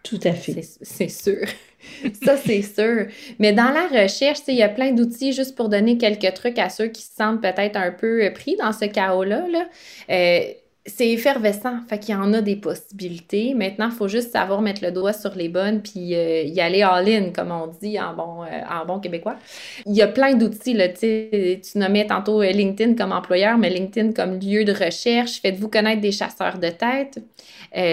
Tout 0.04 0.20
à 0.24 0.34
fait. 0.34 0.62
C'est 0.82 1.10
sûr. 1.10 1.46
Ça, 2.24 2.38
c'est 2.38 2.62
sûr. 2.62 3.08
Mais 3.40 3.54
dans 3.54 3.72
la 3.72 3.88
recherche, 3.88 4.40
il 4.48 4.56
y 4.56 4.64
a 4.64 4.70
plein 4.70 4.92
d'outils 4.92 5.34
juste 5.34 5.56
pour 5.56 5.70
donner 5.70 5.98
quelques 5.98 6.34
trucs 6.34 6.58
à 6.58 6.70
ceux 6.70 6.88
qui 6.88 7.02
se 7.04 7.14
sentent 7.16 7.42
peut-être 7.42 7.76
un 7.76 7.92
peu 7.92 8.32
pris 8.34 8.56
dans 8.56 8.72
ce 8.72 8.86
chaos-là. 8.86 9.48
Là. 9.48 9.68
Euh, 10.10 10.54
c'est 10.86 11.10
effervescent, 11.10 11.80
fait 11.88 12.00
qu'il 12.00 12.16
y 12.16 12.18
en 12.18 12.34
a 12.34 12.42
des 12.42 12.56
possibilités. 12.56 13.54
Maintenant, 13.54 13.90
il 13.92 13.96
faut 13.96 14.08
juste 14.08 14.32
savoir 14.32 14.62
mettre 14.62 14.84
le 14.84 14.92
doigt 14.92 15.14
sur 15.14 15.36
les 15.36 15.48
bonnes 15.48 15.82
puis 15.82 16.16
euh, 16.16 16.42
y 16.42 16.60
aller 16.60 16.82
all-in, 16.82 17.30
comme 17.30 17.52
on 17.52 17.68
dit 17.68 18.00
en 18.00 18.16
bon, 18.16 18.44
euh, 18.44 18.62
en 18.68 18.86
bon 18.88 19.00
québécois. 19.00 19.36
Il 19.86 19.94
y 19.94 20.02
a 20.02 20.08
plein 20.08 20.34
d'outils, 20.34 20.76
tu 21.00 21.78
nommais 21.78 22.08
tantôt 22.08 22.42
euh, 22.42 22.50
LinkedIn 22.50 22.96
comme 22.96 23.12
employeur, 23.12 23.60
mais 23.60 23.70
LinkedIn 23.70 24.14
comme 24.14 24.40
lieu 24.40 24.66
de 24.66 24.74
recherche. 24.74 25.40
Faites-vous 25.42 25.70
connaître 25.70 26.02
des 26.02 26.12
chasseurs 26.12 26.58
de 26.58 26.70
tête. 26.70 27.20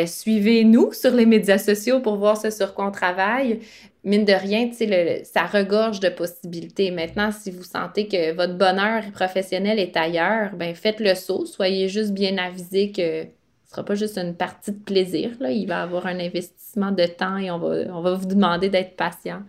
Suivez-nous 0.09 0.93
sur 0.93 1.13
les 1.13 1.27
médias 1.27 1.59
sociaux 1.59 2.01
pour 2.01 2.17
voir 2.17 2.37
ce 2.37 2.51
sur 2.51 2.75
quoi 2.75 2.87
on 2.87 2.91
travaille 2.91 3.61
mine 4.09 4.25
de 4.25 4.33
rien, 4.33 4.71
le, 4.81 5.25
ça 5.25 5.47
regorge 5.47 6.01
de 6.01 6.09
possibilités. 6.09 6.91
Maintenant, 6.91 7.31
si 7.31 7.51
vous 7.51 7.63
sentez 7.63 8.09
que 8.09 8.33
votre 8.35 8.55
bonheur 8.55 9.03
professionnel 9.13 9.79
est 9.79 9.97
ailleurs, 9.97 10.51
ben 10.55 10.75
faites 10.75 11.01
le 11.01 11.15
saut. 11.15 11.47
Soyez 11.47 11.89
juste 11.89 12.13
bien 12.13 12.39
avisé 12.39 12.91
que 12.91 13.25
ce 13.25 13.71
sera 13.71 13.85
pas 13.85 13.95
juste 13.95 14.17
une 14.17 14.35
partie 14.35 14.73
de 14.73 14.79
plaisir. 14.79 15.31
Là. 15.41 15.51
Il 15.51 15.67
va 15.67 15.81
y 15.81 15.83
avoir 15.83 16.07
un 16.07 16.19
investissement 16.19 16.91
de 16.91 17.05
temps 17.05 17.37
et 17.37 17.51
on 17.51 17.59
va, 17.59 17.85
on 17.93 18.01
va 18.01 18.15
vous 18.15 18.27
demander 18.27 18.71
d'être 18.71 18.97
patient. 18.97 19.43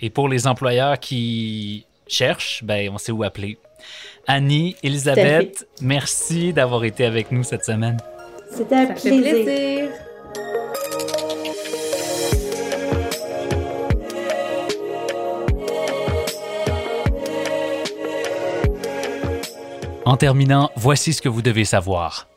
Et 0.00 0.08
pour 0.08 0.28
les 0.28 0.46
employeurs 0.46 1.00
qui 1.00 1.84
cherchent, 2.06 2.62
ben, 2.62 2.90
on 2.92 2.98
sait 2.98 3.12
où 3.12 3.24
appeler. 3.24 3.58
Annie, 4.28 4.76
Elisabeth, 4.82 5.66
merci 5.80 6.52
d'avoir 6.52 6.84
été 6.84 7.04
avec 7.04 7.32
nous 7.32 7.42
cette 7.42 7.64
semaine. 7.64 7.96
C'était 8.50 8.74
un 8.74 8.86
plaisir. 8.86 9.90
En 20.06 20.16
terminant, 20.16 20.70
voici 20.76 21.12
ce 21.12 21.20
que 21.20 21.28
vous 21.28 21.42
devez 21.42 21.64
savoir. 21.64 22.28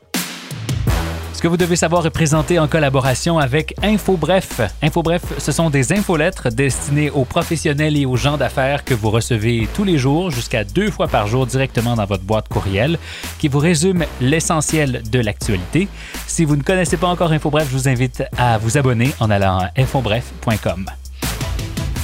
Ce 1.34 1.40
que 1.40 1.48
vous 1.48 1.56
devez 1.56 1.76
savoir 1.76 2.04
est 2.04 2.10
présenté 2.10 2.58
en 2.58 2.68
collaboration 2.68 3.38
avec 3.38 3.76
InfoBref. 3.84 4.60
InfoBref, 4.82 5.38
ce 5.38 5.52
sont 5.52 5.70
des 5.70 5.94
infolettres 5.94 6.50
destinées 6.50 7.12
aux 7.12 7.26
professionnels 7.26 7.96
et 7.96 8.08
aux 8.08 8.16
gens 8.16 8.38
d'affaires 8.38 8.84
que 8.84 8.96
vous 8.96 9.12
recevez 9.12 9.70
tous 9.76 9.84
les 9.84 10.00
jours, 10.00 10.32
jusqu'à 10.32 10.64
deux 10.64 10.90
fois 10.90 11.08
par 11.08 11.28
jour 11.28 11.46
directement 11.46 11.96
dans 11.96 12.06
votre 12.06 12.24
boîte 12.24 12.50
courriel, 12.50 12.98
qui 13.38 13.48
vous 13.48 13.60
résument 13.60 14.06
l'essentiel 14.20 15.04
de 15.08 15.20
l'actualité. 15.20 15.88
Si 16.26 16.46
vous 16.46 16.56
ne 16.56 16.64
connaissez 16.64 16.98
pas 16.98 17.08
encore 17.08 17.32
InfoBref, 17.32 17.70
je 17.70 17.78
vous 17.78 17.88
invite 17.88 18.24
à 18.36 18.58
vous 18.58 18.80
abonner 18.80 19.12
en 19.20 19.30
allant 19.30 19.60
à 19.60 19.70
infobref.com. 19.78 20.88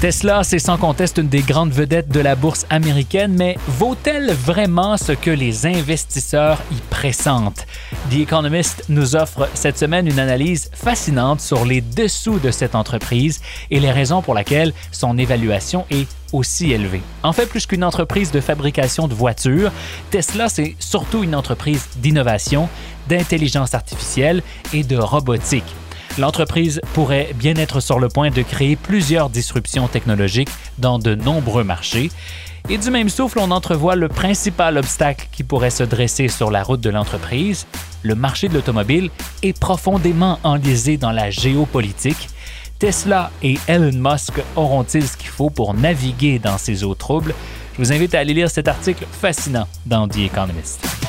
Tesla, 0.02 0.44
c'est 0.44 0.60
sans 0.60 0.78
conteste 0.78 1.18
une 1.20 1.30
des 1.30 1.42
grandes 1.42 1.72
vedettes 1.72 2.10
de 2.10 2.20
la 2.20 2.36
bourse 2.36 2.66
américaine, 2.70 3.34
mais 3.34 3.58
vaut-elle 3.68 4.34
vraiment 4.34 4.98
ce 4.98 5.14
que 5.14 5.32
les 5.32 5.66
investisseurs 5.66 6.62
y 6.72 6.76
pressentent? 6.90 7.66
The 8.12 8.16
Economist 8.16 8.84
nous 8.90 9.16
offre 9.16 9.48
cette 9.54 9.80
semaine 9.80 10.06
une 10.06 10.20
analyse 10.20 10.70
fascinante 10.74 11.40
sur 11.40 11.66
les 11.66 11.80
dessous 11.80 12.40
de 12.40 12.52
cette 12.52 12.76
entreprise 12.76 13.42
et 13.72 13.80
les 13.80 13.92
raisons 13.92 14.22
pour 14.22 14.36
lesquelles 14.36 14.74
son 14.92 15.18
évaluation 15.18 15.86
est 15.90 16.08
aussi 16.34 16.74
élevée. 16.74 17.02
En 17.24 17.32
fait, 17.32 17.46
plus 17.46 17.66
qu'une 17.66 17.84
entreprise 17.84 18.32
de 18.32 18.42
fabrication 18.42 19.08
de 19.08 19.14
voitures, 19.14 19.72
Tesla, 20.12 20.50
c'est 20.50 20.76
surtout 20.78 21.24
une 21.24 21.36
entreprise 21.36 21.88
d'innovation, 21.96 22.68
d'intelligence 23.08 23.74
artificielle 23.74 24.44
et 24.74 24.84
de 24.84 24.98
robotique. 24.98 25.64
L'entreprise 26.18 26.80
pourrait 26.94 27.32
bien 27.36 27.56
être 27.56 27.82
sur 27.82 28.00
le 28.00 28.08
point 28.08 28.30
de 28.30 28.42
créer 28.42 28.78
plusieurs 28.78 29.30
disruptions 29.30 29.88
technologiques 29.90 30.50
dans 30.78 30.98
de 30.98 31.14
nombreux 31.14 31.66
marchés. 31.66 32.10
Et 32.70 32.78
du 32.78 32.90
même 32.90 33.10
souffle, 33.10 33.40
on 33.40 33.52
entrevoit 33.52 33.96
le 33.96 34.08
principal 34.08 34.78
obstacle 34.78 35.28
qui 35.32 35.44
pourrait 35.44 35.70
se 35.70 35.84
dresser 35.84 36.30
sur 36.30 36.52
la 36.52 36.64
route 36.64 36.82
de 36.82 36.90
l'entreprise. 36.90 37.68
Le 38.02 38.16
marché 38.16 38.48
de 38.48 38.54
l'automobile 38.54 39.10
est 39.44 39.60
profondément 39.60 40.40
enlisé 40.44 40.98
dans 40.98 41.12
la 41.12 41.30
géopolitique. 41.30 42.30
Tesla 42.80 43.30
et 43.44 43.58
Elon 43.68 43.92
Musk 43.94 44.42
auront-ils 44.56 45.08
ce 45.08 45.18
qu'il 45.18 45.30
faut 45.30 45.50
pour 45.50 45.74
naviguer 45.74 46.40
dans 46.40 46.58
ces 46.58 46.84
eaux 46.84 46.96
troubles? 46.96 47.36
Je 47.74 47.84
vous 47.84 47.92
invite 47.92 48.16
à 48.16 48.20
aller 48.20 48.34
lire 48.34 48.50
cet 48.50 48.68
article 48.70 49.06
fascinant 49.12 49.68
dans 49.86 50.08
The 50.08 50.20
Economist. 50.20 51.05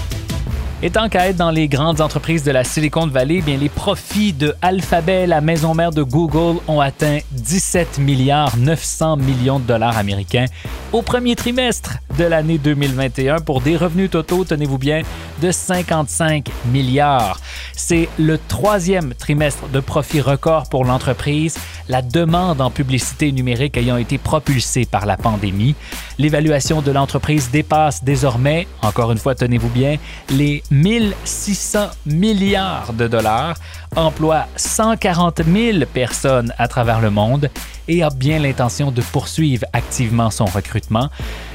Et 0.82 0.90
tant 0.90 1.08
qu'à 1.08 1.28
être 1.28 1.36
dans 1.36 1.50
les 1.50 1.68
grandes 1.68 2.02
entreprises 2.02 2.42
de 2.42 2.50
la 2.50 2.62
Silicon 2.62 3.06
Valley, 3.06 3.40
bien 3.40 3.56
les 3.56 3.70
profits 3.70 4.34
de 4.34 4.54
Alphabet, 4.60 5.26
la 5.26 5.40
maison 5.40 5.74
mère 5.74 5.90
de 5.90 6.02
Google, 6.02 6.60
ont 6.68 6.80
atteint 6.82 7.18
17 7.32 7.98
milliards 7.98 8.54
900 8.58 9.16
millions 9.16 9.58
de 9.58 9.64
dollars 9.64 9.96
américains 9.96 10.44
au 10.92 11.02
premier 11.02 11.34
trimestre 11.34 11.98
de 12.18 12.24
l'année 12.24 12.58
2021 12.58 13.40
pour 13.40 13.60
des 13.60 13.76
revenus 13.76 14.10
totaux, 14.10 14.44
tenez-vous 14.44 14.78
bien, 14.78 15.02
de 15.42 15.50
55 15.50 16.48
milliards. 16.72 17.40
C'est 17.74 18.08
le 18.18 18.38
troisième 18.38 19.12
trimestre 19.14 19.68
de 19.68 19.80
profit 19.80 20.20
record 20.20 20.68
pour 20.68 20.84
l'entreprise, 20.84 21.58
la 21.88 22.02
demande 22.02 22.60
en 22.60 22.70
publicité 22.70 23.32
numérique 23.32 23.76
ayant 23.76 23.96
été 23.96 24.16
propulsée 24.16 24.86
par 24.86 25.06
la 25.06 25.16
pandémie. 25.16 25.74
L'évaluation 26.18 26.80
de 26.80 26.90
l'entreprise 26.90 27.50
dépasse 27.50 28.02
désormais, 28.02 28.66
encore 28.82 29.12
une 29.12 29.18
fois, 29.18 29.34
tenez-vous 29.34 29.68
bien, 29.68 29.96
les 30.30 30.62
1600 30.70 31.90
milliards 32.06 32.92
de 32.92 33.06
dollars, 33.08 33.56
emploie 33.94 34.46
140 34.56 35.42
000 35.44 35.78
personnes 35.92 36.52
à 36.58 36.68
travers 36.68 37.00
le 37.00 37.10
monde 37.10 37.50
et 37.88 38.02
a 38.02 38.10
bien 38.10 38.38
l'intention 38.38 38.90
de 38.90 39.00
poursuivre 39.00 39.64
activement 39.72 40.30
son 40.30 40.46
recrutement. 40.46 41.08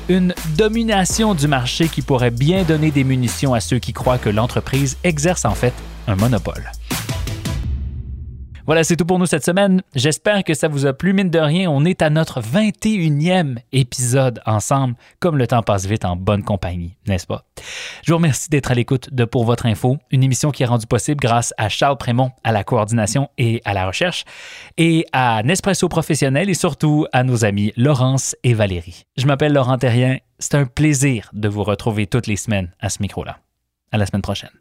Une 0.10 0.34
domination 0.58 1.36
du 1.36 1.48
marché 1.48 1.88
qui 1.88 2.02
pourrait 2.02 2.32
bien 2.32 2.64
donner 2.64 2.92
des 2.92 3.04
munitions 3.04 3.54
à 3.54 3.60
ceux 3.60 3.80
qui 3.80 3.94
croient 3.94 4.18
que 4.18 4.30
l'entreprise 4.30 4.98
exerce 5.04 5.46
en 5.46 5.56
fait 5.56 5.74
un 6.08 6.16
monopole. 6.16 6.72
Voilà, 8.66 8.84
c'est 8.84 8.96
tout 8.96 9.06
pour 9.06 9.20
nous 9.20 9.26
cette 9.26 9.44
semaine. 9.44 9.82
J'espère 9.96 10.44
que 10.44 10.54
ça 10.54 10.68
vous 10.68 10.86
a 10.86 10.94
plu. 10.94 11.14
Mine 11.14 11.30
de 11.30 11.40
rien, 11.40 11.70
on 11.70 11.84
est 11.84 12.02
à 12.02 12.10
notre 12.10 12.42
21e 12.42 13.58
épisode 13.72 14.42
ensemble. 14.46 14.96
Comme 15.20 15.38
le 15.38 15.48
temps 15.48 15.64
passe 15.64 15.86
vite 15.86 16.06
en 16.06 16.16
bonne 16.16 16.44
compagnie, 16.44 16.96
n'est-ce 17.08 17.26
pas? 17.26 17.46
Je 18.04 18.12
vous 18.12 18.18
remercie 18.18 18.50
d'être 18.50 18.72
à 18.72 18.76
l'écoute 18.76 19.14
de 19.14 19.26
Pour 19.26 19.46
votre 19.46 19.66
info, 19.66 19.98
une 20.12 20.24
émission 20.24 20.52
qui 20.52 20.64
est 20.64 20.68
rendue 20.68 20.88
possible 20.88 21.20
grâce 21.20 21.54
à 21.58 21.70
Charles 21.70 21.98
Prémont 21.98 22.32
à 22.44 22.52
la 22.52 22.64
coordination 22.64 23.30
et 23.38 23.62
à 23.66 23.74
la 23.74 23.88
recherche, 23.88 24.26
et 24.78 25.06
à 25.12 25.42
Nespresso 25.44 25.90
Professionnel 25.90 26.50
et 26.50 26.54
surtout 26.54 27.08
à 27.14 27.24
nos 27.24 27.46
amis 27.46 27.74
Laurence 27.78 28.36
et 28.44 28.54
Valérie. 28.54 29.06
Je 29.18 29.26
m'appelle 29.26 29.54
Laurent 29.54 29.78
Terrien. 29.78 30.18
C'est 30.40 30.56
un 30.56 30.66
plaisir 30.66 31.30
de 31.34 31.48
vous 31.48 31.64
retrouver 31.64 32.08
toutes 32.08 32.28
les 32.28 32.36
semaines 32.36 32.72
à 32.80 32.90
ce 32.90 33.02
micro-là. 33.02 33.40
À 33.92 33.98
la 33.98 34.06
semaine 34.06 34.22
prochaine. 34.22 34.61